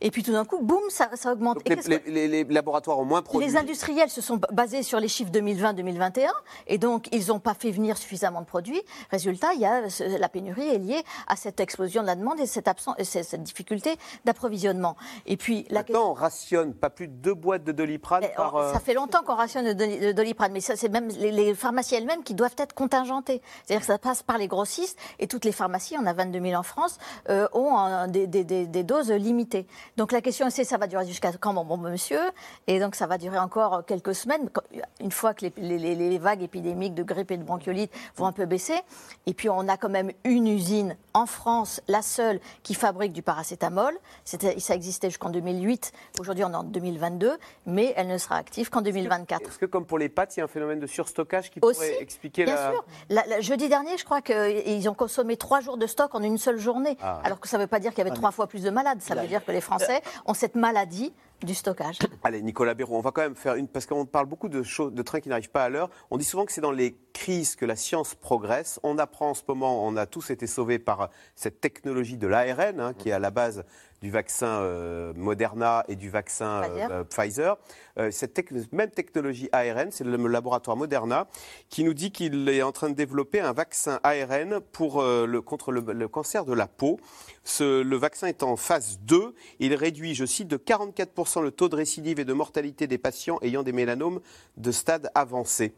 [0.00, 1.58] et puis tout d'un coup, boum, ça, ça augmente.
[1.68, 3.46] Les, qu'est-ce que- les- les- les laboratoires ont moins produit.
[3.46, 6.28] les industriels se sont basés sur les chiffres 2020-2021
[6.66, 8.82] et donc ils n'ont pas fait venir suffisamment de produits.
[9.10, 9.82] Résultat, il y a
[10.18, 12.96] la pénurie est liée à cette explosion de la demande et cette, absence,
[13.38, 14.96] difficulté d'approvisionnement.
[15.26, 18.56] Et puis la Maintenant, on rationne pas plus de deux boîtes de doliprane par.
[18.56, 21.30] Euh, ça fait longtemps qu'on rationne le doli- le doliprane, mais ça, c'est même les,
[21.32, 23.40] les pharmacies elles-mêmes qui doivent être contingentées.
[23.64, 26.54] C'est-à-dire que ça passe par les grossistes et toutes les pharmacies, on a 22 000
[26.58, 29.25] en France, euh, ont des, des- des- des doses limitées.
[29.96, 32.20] Donc la question c'est ça va durer jusqu'à quand, mon bon monsieur?
[32.66, 34.48] Et donc ça va durer encore quelques semaines,
[35.00, 38.26] une fois que les, les- les- les vagues épidémiques de grippe et de bronchiolite vont
[38.26, 38.78] un peu baisser.
[39.26, 43.22] Et puis on a quand même une usine en France, la seule, qui fabrique du
[43.22, 43.96] paracétamol.
[44.24, 45.92] Ça existait jusqu'en 2008.
[46.20, 49.42] Aujourd'hui on est en 2022, mais elle ne sera active qu'en 2024.
[49.48, 51.80] Est-ce que, comme pour les pâtes, il y a un phénomène de surstockage qui Aussi,
[51.80, 52.70] pourrait expliquer Bien la.
[52.72, 52.84] sûr.
[53.08, 56.38] La- la- jeudi dernier, je crois qu'ils ont consommé trois jours de stock en une
[56.38, 56.96] seule journée.
[57.02, 57.20] Ah.
[57.24, 58.70] Alors que ça ne veut pas dire qu'il y avait Ah, trois fois plus de
[58.70, 59.00] malades.
[59.00, 61.12] Ça veut dire que les Français ont cette maladie
[61.42, 61.98] du stockage.
[62.24, 63.68] Allez, Nicolas Béraud, on va quand même faire une.
[63.68, 65.90] Parce qu'on parle beaucoup de, choses, de trains qui n'arrivent pas à l'heure.
[66.10, 68.80] On dit souvent que c'est dans les crises que la science progresse.
[68.82, 72.80] On apprend en ce moment, on a tous été sauvés par cette technologie de l'ARN,
[72.80, 73.64] hein, qui est à la base
[74.02, 76.60] du vaccin euh, Moderna et du vaccin
[76.90, 77.56] euh, Pfizer.
[77.98, 81.26] euh, cette tec- même technologie ARN, c'est le laboratoire Moderna
[81.70, 85.72] qui nous dit qu'il est en train de développer un vaccin ARN pour, le, contre
[85.72, 87.00] le, le cancer de la peau.
[87.42, 89.34] Ce- le vaccin est en phase 2.
[89.60, 93.38] Il réduit, je cite, de 44% le taux de récidive et de mortalité des patients
[93.42, 94.20] ayant des mélanomes
[94.56, 95.74] de stade avancé.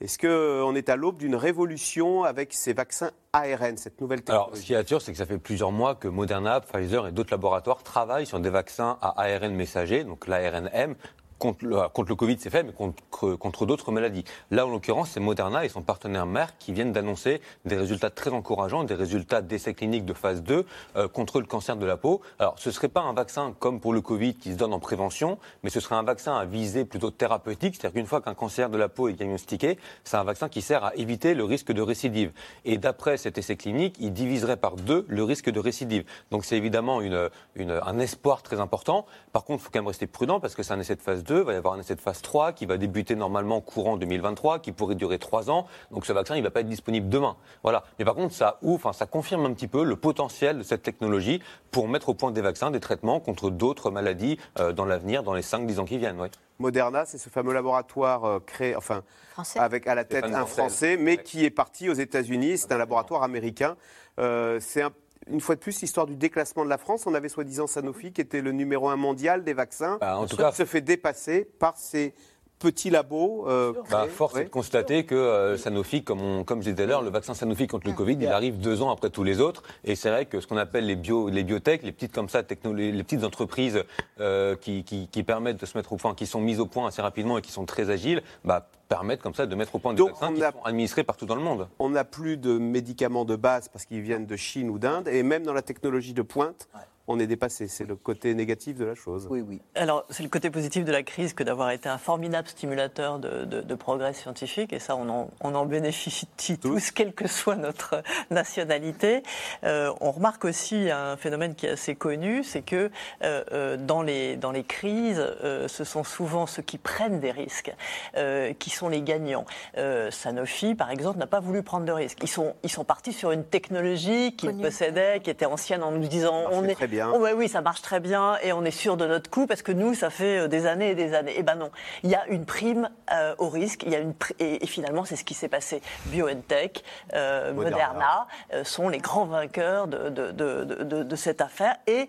[0.00, 4.56] Est-ce qu'on est à l'aube d'une révolution avec ces vaccins ARN, cette nouvelle technologie Alors,
[4.56, 7.32] ce qui est sûr, c'est que ça fait plusieurs mois que Moderna, Pfizer et d'autres
[7.32, 10.94] laboratoires travaillent sur des vaccins à ARN messager, donc l'ARNM.
[11.40, 14.24] Contre le, Covid, c'est fait, mais contre, d'autres maladies.
[14.50, 18.30] Là, en l'occurrence, c'est Moderna et son partenaire Merck qui viennent d'annoncer des résultats très
[18.30, 20.66] encourageants, des résultats d'essais cliniques de phase 2
[20.96, 22.20] euh, contre le cancer de la peau.
[22.38, 24.78] Alors, ce ne serait pas un vaccin comme pour le Covid qui se donne en
[24.80, 28.68] prévention, mais ce serait un vaccin à visée plutôt thérapeutique, c'est-à-dire qu'une fois qu'un cancer
[28.68, 31.80] de la peau est diagnostiqué, c'est un vaccin qui sert à éviter le risque de
[31.80, 32.32] récidive.
[32.66, 36.04] Et d'après cet essai clinique, il diviserait par deux le risque de récidive.
[36.30, 39.06] Donc c'est évidemment une, une- un espoir très important.
[39.32, 41.24] Par contre, il faut quand même rester prudent parce que c'est un essai de phase
[41.24, 43.96] 2, il va y avoir un essai de phase 3 qui va débuter normalement courant
[43.96, 45.66] 2023, qui pourrait durer trois ans.
[45.90, 47.36] Donc ce vaccin, il ne va pas être disponible demain.
[47.62, 47.84] Voilà.
[47.98, 50.82] Mais par contre, ça ouvre, enfin, ça confirme un petit peu le potentiel de cette
[50.82, 55.22] technologie pour mettre au point des vaccins, des traitements contre d'autres maladies euh, dans l'avenir,
[55.22, 56.20] dans les 5-10 ans qui viennent.
[56.20, 56.30] ouais.
[56.58, 59.02] Moderna, c'est ce fameux laboratoire euh, créé, enfin,
[59.32, 59.58] Français.
[59.58, 60.44] avec à la tête un.
[60.44, 62.58] Français, mais qui est parti aux États-Unis.
[62.58, 63.76] C'est un laboratoire américain.
[64.18, 64.90] Euh, c'est un-
[65.28, 67.06] une fois de plus l'histoire du déclassement de la France.
[67.06, 69.98] On avait soi-disant Sanofi qui était le numéro un mondial des vaccins.
[70.00, 72.14] Bah, en tout cas- se fait dépasser par ces
[72.58, 73.46] petits labos.
[73.48, 74.42] euh, Bah, force Ouais.
[74.42, 77.08] est de constater que euh, Sanofi, comme, on- comme je disais tout à l'heure, le
[77.10, 79.62] vaccin Sanofi contre le Covid, il arrive deux ans après tous les autres.
[79.84, 82.42] Et c'est vrai que ce qu'on appelle les, bio, les biotech, les petites comme ça,
[82.42, 83.82] les petites entreprises
[84.20, 86.86] euh, qui, qui- qui permettent de se mettre au point, qui sont mises au point
[86.88, 89.94] assez rapidement et qui sont très agiles, bah, permettent comme ça de mettre au point
[89.94, 91.68] des Donc, vaccins on qui a- sont administrés partout dans le monde.
[91.78, 95.06] On n'a plus de médicaments de base parce qu'ils viennent de Chine ou d'Inde.
[95.08, 96.68] Et même dans la technologie de pointe,
[97.10, 97.66] on est dépassé.
[97.68, 99.26] C'est le côté négatif de la chose.
[99.30, 99.60] Oui, oui.
[99.74, 103.44] Alors, c'est le côté positif de la crise que d'avoir été un formidable stimulateur de,
[103.44, 107.56] de- de progrès scientifique, et ça, on en, on en bénéficie tous, quelle que soit
[107.56, 109.22] notre nationalité.
[109.64, 112.90] Euh, on remarque aussi un phénomène qui est assez connu, c'est que
[113.24, 117.30] euh, euh, dans, les, dans les crises, euh, ce sont souvent ceux qui prennent des
[117.32, 117.74] risques
[118.16, 119.44] euh, qui sont les gagnants.
[119.78, 122.18] Euh, Sanofi, par exemple, n'a pas voulu prendre de risques.
[122.22, 126.06] Ils sont, ils sont partis sur une technologie qu'ils possédaient, qui était ancienne en nous
[126.06, 126.99] disant on est très bien.
[127.08, 129.72] Ouais, oui, ça marche très bien et on est sûr de notre coup parce que
[129.72, 131.34] nous, ça fait euh, des années et des années.
[131.36, 131.70] Eh ben non,
[132.02, 133.82] il y a une prime euh, au risque.
[133.84, 135.82] Il y a une et, et finalement, c'est ce qui s'est passé.
[136.06, 136.82] BioNTech,
[137.14, 137.76] euh, Moderna.
[137.92, 142.08] Moderna, euh, sont les grands vainqueurs de, de- de- de cette affaire et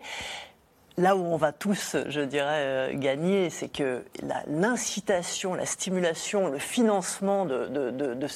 [0.98, 4.04] là où on va tous, je dirais, euh, gagner, c'est que
[4.48, 8.28] l'incitation, la, stimulation, le financement de, de- de- de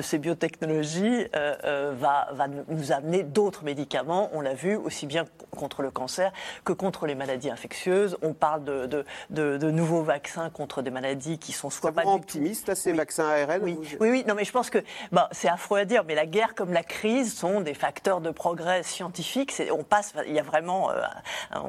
[0.00, 4.30] ces, biotechnologies euh, euh, va, va nous amener d'autres médicaments.
[4.32, 5.24] On l'a vu aussi bien
[5.56, 6.32] contre le cancer
[6.64, 8.16] que contre les maladies infectieuses.
[8.22, 9.04] On parle de,
[9.70, 12.92] nouveaux vaccins contre des maladies qui sont soit Ça vous pas tout- optimiste, là, ces
[12.92, 14.78] vaccins ARN oui, vous- oui, oui, non, mais je pense que
[15.12, 18.30] bah, c'est affreux à dire, mais la guerre comme la crise sont des facteurs de
[18.30, 19.52] progrès scientifique.
[19.72, 21.02] On passe, il y a vraiment, euh,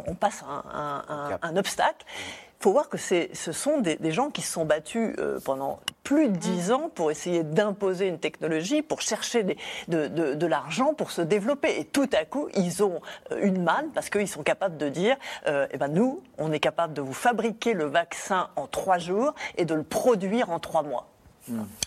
[0.07, 2.05] on passe un, un- un- un obstacle.
[2.59, 5.79] Il faut voir que ce sont des, des gens qui se sont battus euh, pendant
[6.03, 10.45] plus de dix ans pour essayer d'imposer une technologie, pour chercher des- de, de- de
[10.47, 11.79] l'argent pour se développer.
[11.79, 13.01] Et tout à coup, ils ont
[13.31, 15.15] euh, une manne parce qu'ils sont capables de dire,
[15.47, 19.35] euh, eh ben nous, on est capable de vous fabriquer le vaccin en trois jours
[19.57, 21.07] et de le produire en trois mois.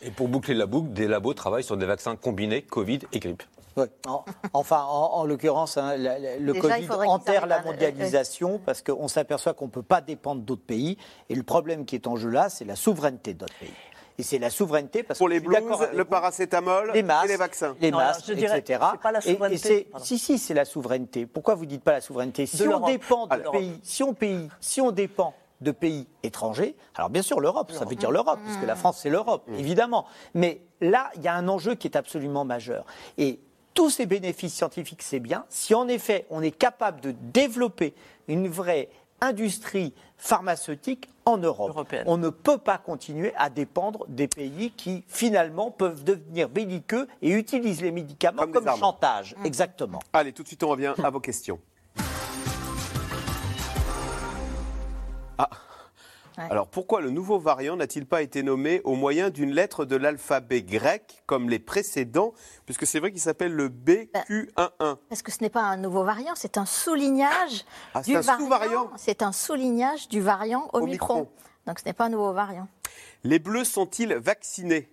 [0.02, 3.42] Et pour boucler la boucle, des labos travaillent sur des vaccins combinés Covid et grippe.
[3.78, 3.90] Ouais.
[4.06, 8.60] En- enfin, en, en l'occurrence, hein, la- la- le Déjà, Covid enterre la à- mondialisation
[8.64, 10.96] parce qu'on s'aperçoit qu'on ne peut pas dépendre d'autres pays.
[11.28, 13.72] Et le problème qui est en jeu là, c'est la souveraineté notre pays.
[14.20, 15.58] Et c'est la souveraineté parce Pour que les blues,
[15.92, 17.76] le vous, paracétamol les masques, et les vaccins.
[17.80, 18.80] les Non, alors, masques, dirais, etc.
[18.92, 20.04] c'est pas la Et- et souveraineté, pardon.
[20.04, 21.26] si, si, c'est la souveraineté.
[21.26, 23.52] Pourquoi vous dites pas la souveraineté Si De on dépend de Alors.
[23.52, 27.84] pays, si on, pays, si on dépend de pays étrangers, alors bien sûr l'Europe, ça
[27.84, 30.04] veut dire l'Europe, puisque la France c'est l'Europe, évidemment.
[30.34, 32.86] Mais là, il y a un enjeu qui est absolument majeur.
[33.18, 33.38] Et
[33.78, 35.44] tous ces bénéfices scientifiques, c'est bien.
[35.50, 37.94] Si en effet on est capable de développer
[38.26, 38.88] une vraie
[39.20, 42.02] industrie pharmaceutique en Europe, Européenne.
[42.08, 47.30] on ne peut pas continuer à dépendre des pays qui finalement peuvent devenir belliqueux et
[47.30, 49.36] utilisent les médicaments Comme chantage.
[49.44, 50.00] Exactement.
[50.12, 51.60] Allez, tout de suite, on revient à vos questions.
[55.38, 55.50] Ah.
[56.38, 60.62] Alors pourquoi le nouveau variant n'a-t-il pas été nommé au moyen d'une lettre de l'alphabet
[60.62, 62.32] grec comme les précédents
[62.64, 64.96] Puisque c'est vrai qu'il s'appelle le BQ11.
[65.08, 67.64] Parce que ce n'est pas un nouveau variant, c'est un soulignage
[67.94, 68.90] Ah, c'est du un sous-variant.
[68.96, 71.14] C'est un soulignage du variant Omicron.
[71.14, 71.28] Omicron.
[71.66, 72.68] Donc ce n'est pas un nouveau variant.
[73.24, 74.88] Les bleus sont-ils vaccinés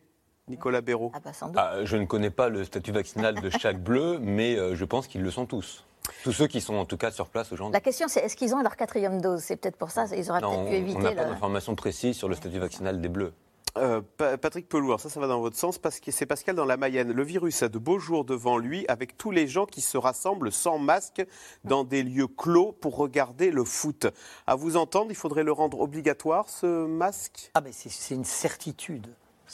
[0.48, 1.12] Nicolas Béraud?
[1.16, 1.58] Ah bah sans doute.
[1.58, 5.08] Ah, je ne connais pas le statut vaccinal de chaque bleu, mais euh, je pense
[5.08, 5.86] qu'ils le sont tous.
[6.24, 7.74] Tous ceux qui sont en tout cas sur place aujourd'hui.
[7.74, 9.42] La question c'est est-ce qu'ils ont leur quatrième dose?
[9.42, 11.30] C'est peut-être pour ça, ils auraient peut-être on pu on éviter n'a pas le...
[11.32, 13.34] d'informations précises sur le statut vaccinal des bleus.
[13.78, 16.64] Euh, Pa- Patrick Pelour, ça, ça va dans votre sens parce que c'est Pascal dans
[16.64, 17.12] la Mayenne.
[17.12, 20.50] Le virus a de beaux jours devant lui avec tous les gens qui se rassemblent
[20.54, 21.26] sans masque
[21.66, 24.08] dans des lieux clos pour regarder le foot.
[24.48, 27.52] À vous entendre, il faudrait le rendre obligatoire, ce masque?
[27.54, 29.08] Ah mais c'est- une certitude.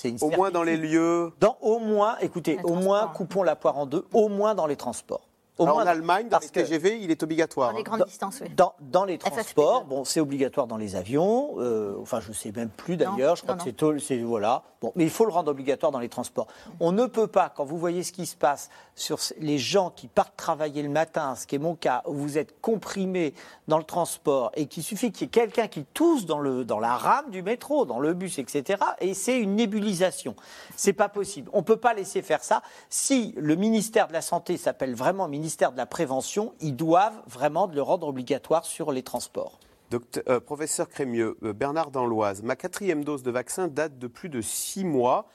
[0.05, 1.33] Une Au moins dans les lieux?
[1.39, 4.67] Dans, au moins, écoutez, Les au moins coupons la poire en deux, au moins dans
[4.67, 5.27] les transports.
[5.61, 7.69] Au Alors, moins en Allemagne, dans parce les que- TGV, il est obligatoire.
[7.71, 7.83] Dans les hein.
[7.83, 8.49] grandes Dans- distances, oui.
[8.55, 9.31] Dans, dans les FFP2.
[9.31, 11.55] transports, bon, c'est obligatoire dans les avions.
[11.59, 13.35] euh, enfin, je sais même plus d'ailleurs.
[13.35, 14.63] Je crois non, que c'est voilà.
[14.81, 16.47] Bon, mais il faut le rendre obligatoire dans les transports.
[16.79, 20.07] On ne peut pas, quand vous voyez ce qui se passe sur les gens qui
[20.07, 23.35] partent travailler le matin, ce qui est mon cas, où vous êtes comprimé
[23.67, 26.79] dans le transport et qu'il suffit qu'il y ait quelqu'un qui tousse dans le dans
[26.79, 28.81] la rame du métro, dans le bus, etc.
[29.01, 30.35] Et c'est une nébulisation.
[30.75, 31.49] C'est pas possible.
[31.53, 32.63] On peut pas laisser faire ça.
[32.89, 37.67] Si le ministère de la santé s'appelle vraiment ministère de la prévention, ils doivent vraiment
[37.67, 39.59] le rendre obligatoire sur les transports.
[39.89, 44.29] Docteur- euh, professeur Crémieux, euh, Bernard Danloise, ma quatrième dose de vaccin date de plus
[44.29, 45.25] de six mois.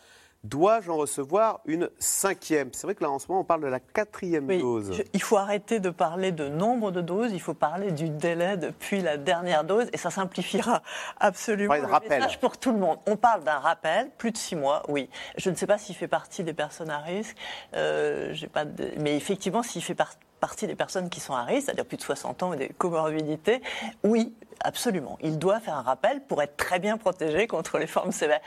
[0.49, 2.69] Dois-je en recevoir une cinquième?
[2.73, 4.93] C'est vrai que là, en ce moment, on parle de la quatrième Oui, dose.
[4.93, 8.57] je- il faut arrêter de parler de nombre de doses, il faut parler du délai
[8.57, 10.83] depuis la dernière dose et ça simplifiera
[11.21, 12.21] absolument le rappel.
[12.21, 12.99] message pour tout le monde.
[13.07, 15.11] On parle d'un rappel, plus de six mois, oui.
[15.37, 17.37] Je ne sais pas s'il fait partie des personnes à risque,
[17.75, 20.13] euh, j'ai pas de- mais effectivement, s'il fait par-
[20.47, 23.61] partie des personnes qui sont à risque, c'est-à-dire plus de 60 ans et des comorbidités,
[24.05, 25.19] oui, absolument.
[25.21, 28.39] Il doit faire un rappel pour être très bien protégé contre les formes sévères.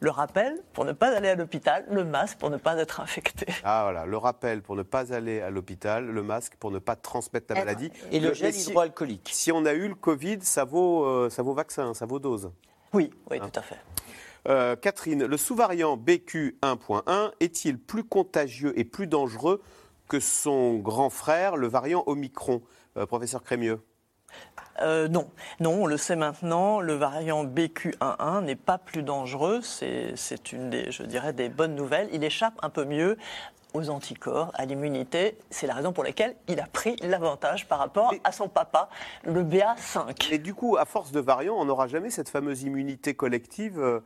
[0.00, 3.44] Le rappel pour ne pas aller à l'hôpital, le masque pour ne pas être infecté.
[3.62, 6.96] Ah voilà, le rappel pour ne pas aller à l'hôpital, le masque pour ne pas
[6.96, 7.92] transmettre la Eh, maladie.
[8.10, 9.28] Et le gel si, hydroalcoolique.
[9.30, 12.50] si on a eu le Covid, ça vaut, euh, ça vaut vaccin, ça vaut dose.
[12.94, 13.76] Oui, oui, tout à fait.
[14.48, 19.62] Euh, Catherine, le sous-variant BQ1.1 est-il plus contagieux et plus dangereux
[20.08, 22.62] que son grand frère, le variant Omicron.
[22.96, 23.80] Euh, Professeur Crémieux.
[24.80, 25.30] Euh, non,
[25.60, 30.90] non, on le sait maintenant, le variant BQ11 n'est pas plus dangereux, c'est une des,
[30.90, 32.08] je dirais, des bonnes nouvelles.
[32.12, 33.16] Il échappe un peu mieux
[33.74, 35.36] aux anticorps, à l'immunité.
[35.50, 38.88] C'est la raison pour laquelle il a pris l'avantage par rapport à son papa,
[39.24, 40.32] le BA5.
[40.32, 44.00] Et du coup, à force de variants, on n'aura jamais cette fameuse immunité collective euh,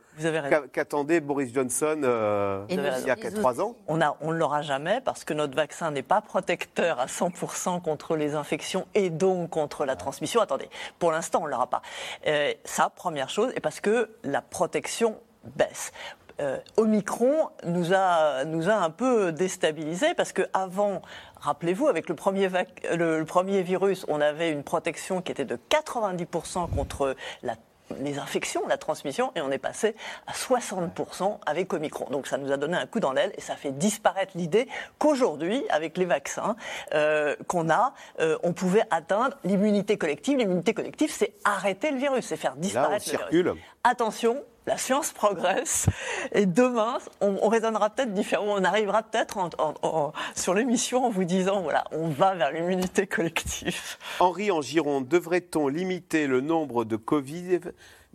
[0.73, 3.77] qu'attendait Boris Johnson euh, il y a 3 ans.
[3.87, 8.17] On ne on l'aura jamais parce que notre vaccin n'est pas protecteur à 100% contre
[8.17, 10.41] les infections et donc contre la transmission.
[10.41, 11.83] Attendez, pour l'instant, on ne l'aura pas.
[12.27, 15.17] Euh, ça, première chose, et parce que la protection
[15.57, 15.93] baisse.
[16.41, 21.03] Euh, Omicron nous a, nous a un peu déstabilisés parce qu'avant
[21.41, 25.45] Rappelez-vous, avec le premier, vac- le, le premier virus, on avait une protection qui était
[25.45, 27.15] de 90% contre
[27.45, 27.55] la-
[28.01, 29.95] les infections, la transmission, et on est passé
[30.27, 32.07] à 60% avec Omicron.
[32.11, 34.69] Donc ça nous a donné un coup dans l'aile et ça fait disparaître l'idée
[34.99, 36.57] qu'aujourd'hui, avec les vaccins
[36.93, 40.39] euh, qu'on a, euh, on pouvait atteindre l'immunité collective.
[40.39, 43.29] L'immunité collective, c'est arrêter le virus, c'est faire Là, on disparaître le virus.
[43.31, 43.55] circule.
[43.85, 45.87] Attention, la science progresse
[46.33, 48.53] et demain, on, on raisonnera peut-être différemment.
[48.55, 52.53] On arrivera peut-être en- en- en- sur l'émission en vous disant voilà, on va vers
[52.53, 53.97] l'immunité collective.
[54.21, 57.61] Henri en Gironde, devrait-on limiter le nombre de Covid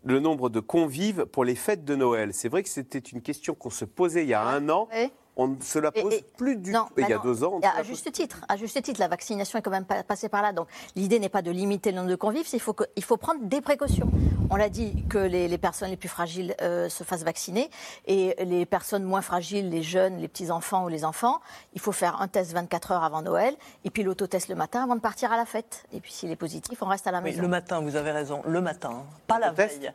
[0.05, 2.33] le nombre de convives pour les fêtes de Noël?
[2.33, 4.87] C'est vrai que c'était une question qu'on se posait il y a un an.
[5.35, 6.77] On ne se la Et- pose et- plus du tout.
[6.97, 7.23] Et il y a non.
[7.23, 10.03] deux ans, on à juste titre, à juste titre, la vaccination est quand même pa-
[10.03, 10.53] passée par là.
[10.53, 13.41] Donc l'idée n'est pas de limiter le nombre de convives, faut, que- il faut prendre
[13.43, 14.09] des précautions.
[14.51, 17.71] On l'a dit que les, les personnes les plus fragiles euh, se fassent vacciner
[18.05, 21.39] et les personnes moins fragiles, les jeunes, les petits enfants ou les enfants,
[21.73, 24.95] il faut faire un test 24 heures avant Noël et puis l'autotest le matin avant
[24.95, 25.85] de partir à la fête.
[25.93, 27.41] Et puis s'il est positif, on reste à la Oui, maison.
[27.41, 29.91] le matin, vous avez raison, le matin, pas la veille.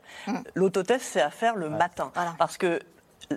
[0.57, 2.11] L'autotest, c'est à faire le matin.
[2.39, 2.81] Parce que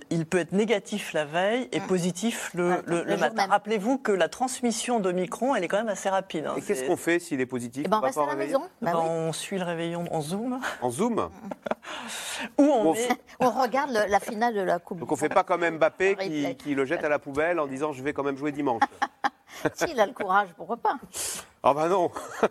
[0.09, 3.45] il peut être négatif la veille et positif le, le- le jour matin.
[3.49, 6.45] Rappelez-vous que la transmission d'Omicron, elle est quand même assez rapide.
[6.47, 6.53] hein.
[6.57, 8.61] Et qu'est-ce qu'on fait s'il est positif Eh ben, on reste à la maison.
[8.81, 10.59] Ben, On suit le réveillon en Zoom.
[10.81, 11.19] En Zoom
[12.57, 13.07] Ou on Bon, met-
[13.39, 14.99] On regarde le- la finale de la Coupe.
[14.99, 17.67] Donc on ne fait pas comme Mbappé qui, qui le jette à la poubelle en
[17.67, 18.81] disant je vais quand même jouer dimanche.
[19.75, 20.95] S'il a le courage, pourquoi pas?
[21.63, 22.11] Ah bah non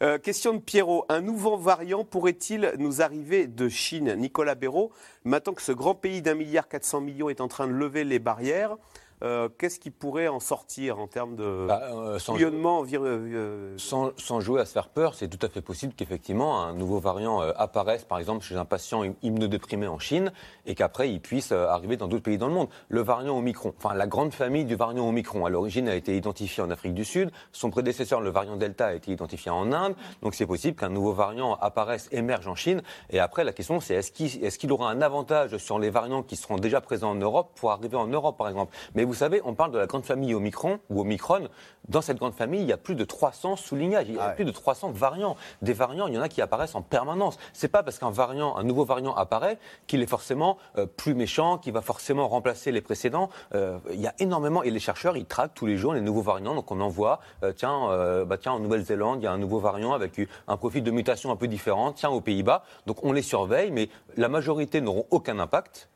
[0.00, 1.04] Euh, Question de Pierrot.
[1.08, 4.14] Un nouveau variant pourrait-il nous arriver de Chine?
[4.14, 4.92] Nicolas Béraud,
[5.24, 8.20] maintenant que ce grand pays d'un milliard 400 millions est en train de lever les
[8.20, 8.76] barrières,
[9.22, 13.74] euh, qu'est-ce qui pourrait en sortir en termes de Bah, euh, sans- bouillonnement vir- euh,
[13.78, 16.98] Sans, sans jouer à se faire peur, c'est tout à fait possible qu'effectivement un nouveau
[17.00, 20.32] variant euh, apparaisse, par exemple, chez un patient im- immunodéprimé en Chine,
[20.66, 22.68] et qu'après il puisse euh, arriver dans d'autres pays dans le monde.
[22.88, 26.62] Le variant Omicron, enfin la grande famille du variant Omicron, à l'origine a été identifiée
[26.62, 27.30] en Afrique du Sud.
[27.52, 29.94] Son prédécesseur, le variant Delta, a été identifié en Inde.
[30.22, 32.82] Donc c'est possible qu'un nouveau variant apparaisse, émerge en Chine.
[33.10, 36.56] Et après, la question c'est est-ce qu'il aura un avantage sur les variants qui seront
[36.56, 38.74] déjà présents en Europe pour arriver en Europe, par exemple?
[38.94, 41.48] Mais vous savez, on parle de la grande famille Omicron ou Omicron.
[41.88, 44.44] Dans cette grande famille, il y a plus de 300 soulignages, il y a plus
[44.44, 45.34] de 300 variants.
[45.62, 47.38] Des variants, il y en a qui apparaissent en permanence.
[47.54, 51.56] C'est pas parce qu'un variant, un nouveau variant apparaît qu'il est forcément euh, plus méchant,
[51.56, 53.30] qu'il va forcément remplacer les précédents.
[53.54, 56.20] Euh, il y a énormément et les chercheurs, ils traquent tous les jours les nouveaux
[56.20, 56.54] variants.
[56.54, 57.88] Donc on en voit, euh, tiens,
[58.26, 61.30] bah tiens, en Nouvelle-Zélande, il y a un nouveau variant avec un profil de mutation
[61.30, 61.92] un peu différent.
[61.92, 62.62] Tiens, aux Pays-Bas.
[62.86, 65.88] Donc on les surveille, mais la majorité n'auront aucun impact.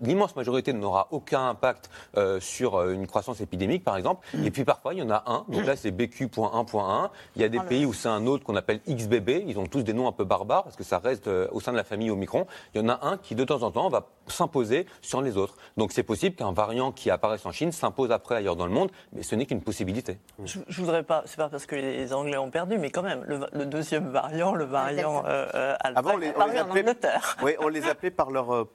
[0.00, 4.26] L'immense majorité n'aura aucun impact euh, sur euh, une croissance épidémique, par exemple.
[4.44, 5.44] Et puis parfois, il y en a un.
[5.48, 7.10] Donc là, c'est BQ.1.1.
[7.36, 9.44] Il y a des pays où c'est un autre qu'on appelle XBB.
[9.46, 11.72] Ils ont tous des noms un peu barbares parce que ça reste euh, au sein
[11.72, 12.46] de la famille Omicron.
[12.74, 15.56] Il y en a un qui, de temps en temps, va s'imposer sur les autres.
[15.76, 18.90] Donc c'est possible qu'un variant qui apparaisse en Chine s'impose après ailleurs dans le monde,
[19.12, 20.18] mais ce n'est qu'une possibilité.
[20.44, 23.22] Je, je voudrais pas, c'est pas parce que les Anglais ont perdu, mais quand même,
[23.26, 26.58] le, le deuxième variant, le variant euh, euh, alpha, Avant, on les, on les apparu
[26.58, 27.36] en appelait, Angleterre.
[27.42, 28.66] oui, on les appelait par leur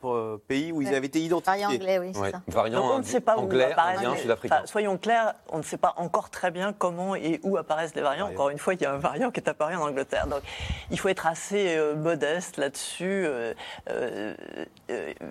[0.48, 1.62] pays où ils avaient été identifiés.
[1.64, 2.32] Variant anglais, oui, Ouais.
[2.32, 2.42] ça.
[2.48, 4.56] Variant Donc on ne sait pas où anglais, apparaissent indien, les- sud-africain.
[4.58, 8.02] enfin, soyons clairs, on ne sait pas encore très bien comment et où apparaissent les
[8.02, 8.28] variants.
[8.30, 10.28] Encore une fois, il y a un variant qui est apparu en Angleterre.
[10.28, 10.42] Donc
[10.92, 13.26] il faut être assez euh, modeste là-dessus.
[13.26, 13.54] Euh,
[13.90, 14.34] euh,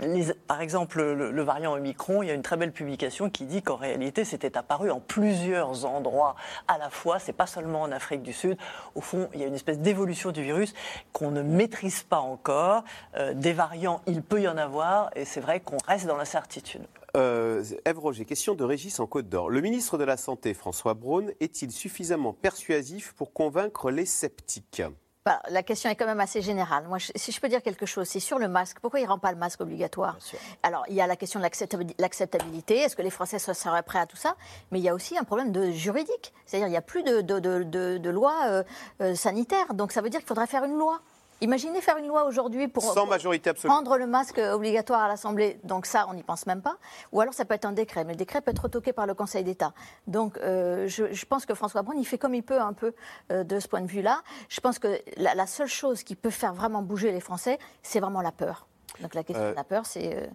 [0.02, 3.44] les- par exemple, le, le variant Omicron, il y a une très belle publication qui
[3.44, 6.36] dit qu'en réalité, c'était apparu en plusieurs endroits
[6.68, 7.18] à la fois.
[7.18, 8.56] C'est pas seulement en Afrique du Sud.
[8.94, 10.74] Au fond, il y a une espèce d'évolution du virus
[11.12, 12.84] qu'on ne maîtrise pas encore.
[13.16, 16.82] Euh, des variants, il peut y en avoir, et c'est vrai qu'on reste dans l'incertitude.
[17.16, 19.48] Euh, Ève Roger, question de Régis en Côte d'Or.
[19.48, 24.82] Le ministre de la Santé, François Braun, est-il suffisamment persuasif pour convaincre les sceptiques?
[25.24, 26.86] Bah, la question est quand même assez générale.
[26.86, 28.78] Moi, je- si je peux dire quelque chose, c'est sur le masque.
[28.80, 30.18] Pourquoi il ne rend pas le masque obligatoire?
[30.62, 32.76] Alors, il y a la question de l'acceptabi- l'acceptabilité.
[32.80, 34.36] Est-ce que les Français se- seraient prêts à tout ça?
[34.70, 36.32] Mais il y a aussi un problème de juridique.
[36.46, 38.62] C'est-à-dire, il n'y a plus de, de, de, de- de loi euh,
[39.00, 39.72] euh, sanitaire.
[39.74, 41.00] Donc, ça veut dire qu'il faudrait faire une loi.
[41.40, 43.72] Imaginez faire une loi aujourd'hui pour, Sans pour majorité absolue.
[43.72, 45.60] rendre le masque obligatoire à l'Assemblée.
[45.62, 46.76] Donc ça, on n'y pense même pas.
[47.12, 49.14] Ou alors ça peut être un décret, mais le décret peut être retoqué par le
[49.14, 49.72] Conseil d'État.
[50.06, 52.92] Donc euh, je, je pense que François Braun, il fait comme il peut un peu
[53.30, 54.22] euh, de ce point de vue-là.
[54.48, 58.00] Je pense que la, la seule chose qui peut faire vraiment bouger les Français, c'est
[58.00, 58.66] vraiment la peur.
[59.00, 60.26] Donc la question Euh, de la peur, c'est euh,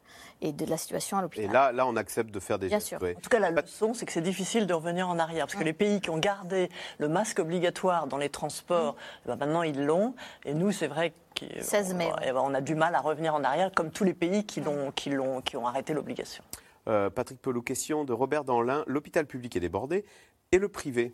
[0.41, 1.51] et de la situation à Et l'hôpital.
[1.51, 2.99] là, là, on accepte de faire des Bien gestes, sûr.
[3.01, 3.13] oui.
[3.17, 5.45] En tout cas, la leçon, c'est que c'est difficile de revenir en arrière.
[5.45, 8.95] Parce que les pays qui ont gardé le masque obligatoire dans les transports,
[9.25, 10.15] eh ben, maintenant ils l'ont.
[10.45, 13.33] Et nous, c'est vrai qu'on 16 mai, eh ben, on a du mal à revenir
[13.35, 16.43] en arrière, comme tous les pays qui, l'ont, qui, l'ont, qui ont arrêté l'obligation.
[16.87, 18.83] Euh, Patrick Pelou, question de Robert Danlin.
[18.87, 20.05] L'hôpital public est débordé
[20.51, 21.13] et le privé?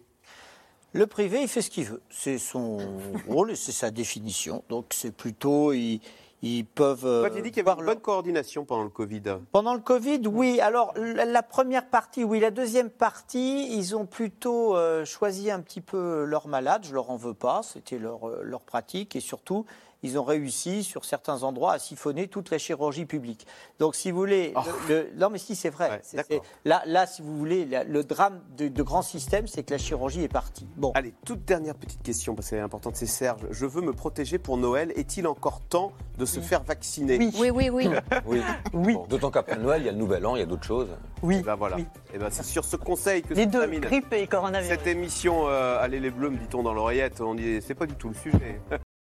[0.94, 2.02] Le privé, il fait ce qu'il veut.
[2.10, 2.78] C'est son
[3.28, 4.64] rôle et c'est sa définition.
[4.70, 6.02] Donc c'est plutôt, il,
[6.42, 7.02] ils peuvent.
[7.02, 9.22] Toi, euh, dis qu'il y avait une bonne coordination pendant le Covid.
[9.52, 10.62] Pendant le Covid, oui.
[10.62, 12.40] Alors, la, la première partie, oui.
[12.40, 16.86] La deuxième partie, ils ont plutôt euh, choisi un petit peu leurs malades.
[16.86, 17.62] Je leur en veux pas.
[17.64, 19.16] C'était leur, euh, leur pratique.
[19.16, 19.66] Et surtout,
[20.04, 23.46] ils ont réussi, sur certains endroits, à siphonner toute la chirurgie publique.
[23.80, 24.54] Donc, si vous voulez.
[24.88, 26.00] le- le- non, mais si, c'est vrai.
[26.04, 29.78] C'est- là, là, si vous voulez, le drame de, de grands systèmes, c'est que la
[29.78, 30.68] chirurgie est partie.
[30.78, 30.92] Bon.
[30.96, 33.42] Allez, toute dernière petite question, parce qu'elle est importante, c'est Serge.
[33.52, 34.92] Je veux me protéger pour Noël.
[34.96, 37.88] Est-il encore temps de se faire vacciner Oui, oui, oui.
[38.26, 38.42] Oui.
[38.74, 40.90] Bon, D'autant qu'après Noël, il y a le Nouvel An, il y a d'autres choses.
[41.22, 41.42] Oui.
[41.42, 41.78] Ben voilà.
[42.14, 44.78] Et ben c'est sur ce conseil que Les deux, termine grippe et coronavirus.
[44.78, 45.48] cette émission.
[45.48, 47.20] euh, Allez les bleus, me dit-on dans l'oreillette.
[47.22, 48.62] On dit, c'est pas du tout le sujet.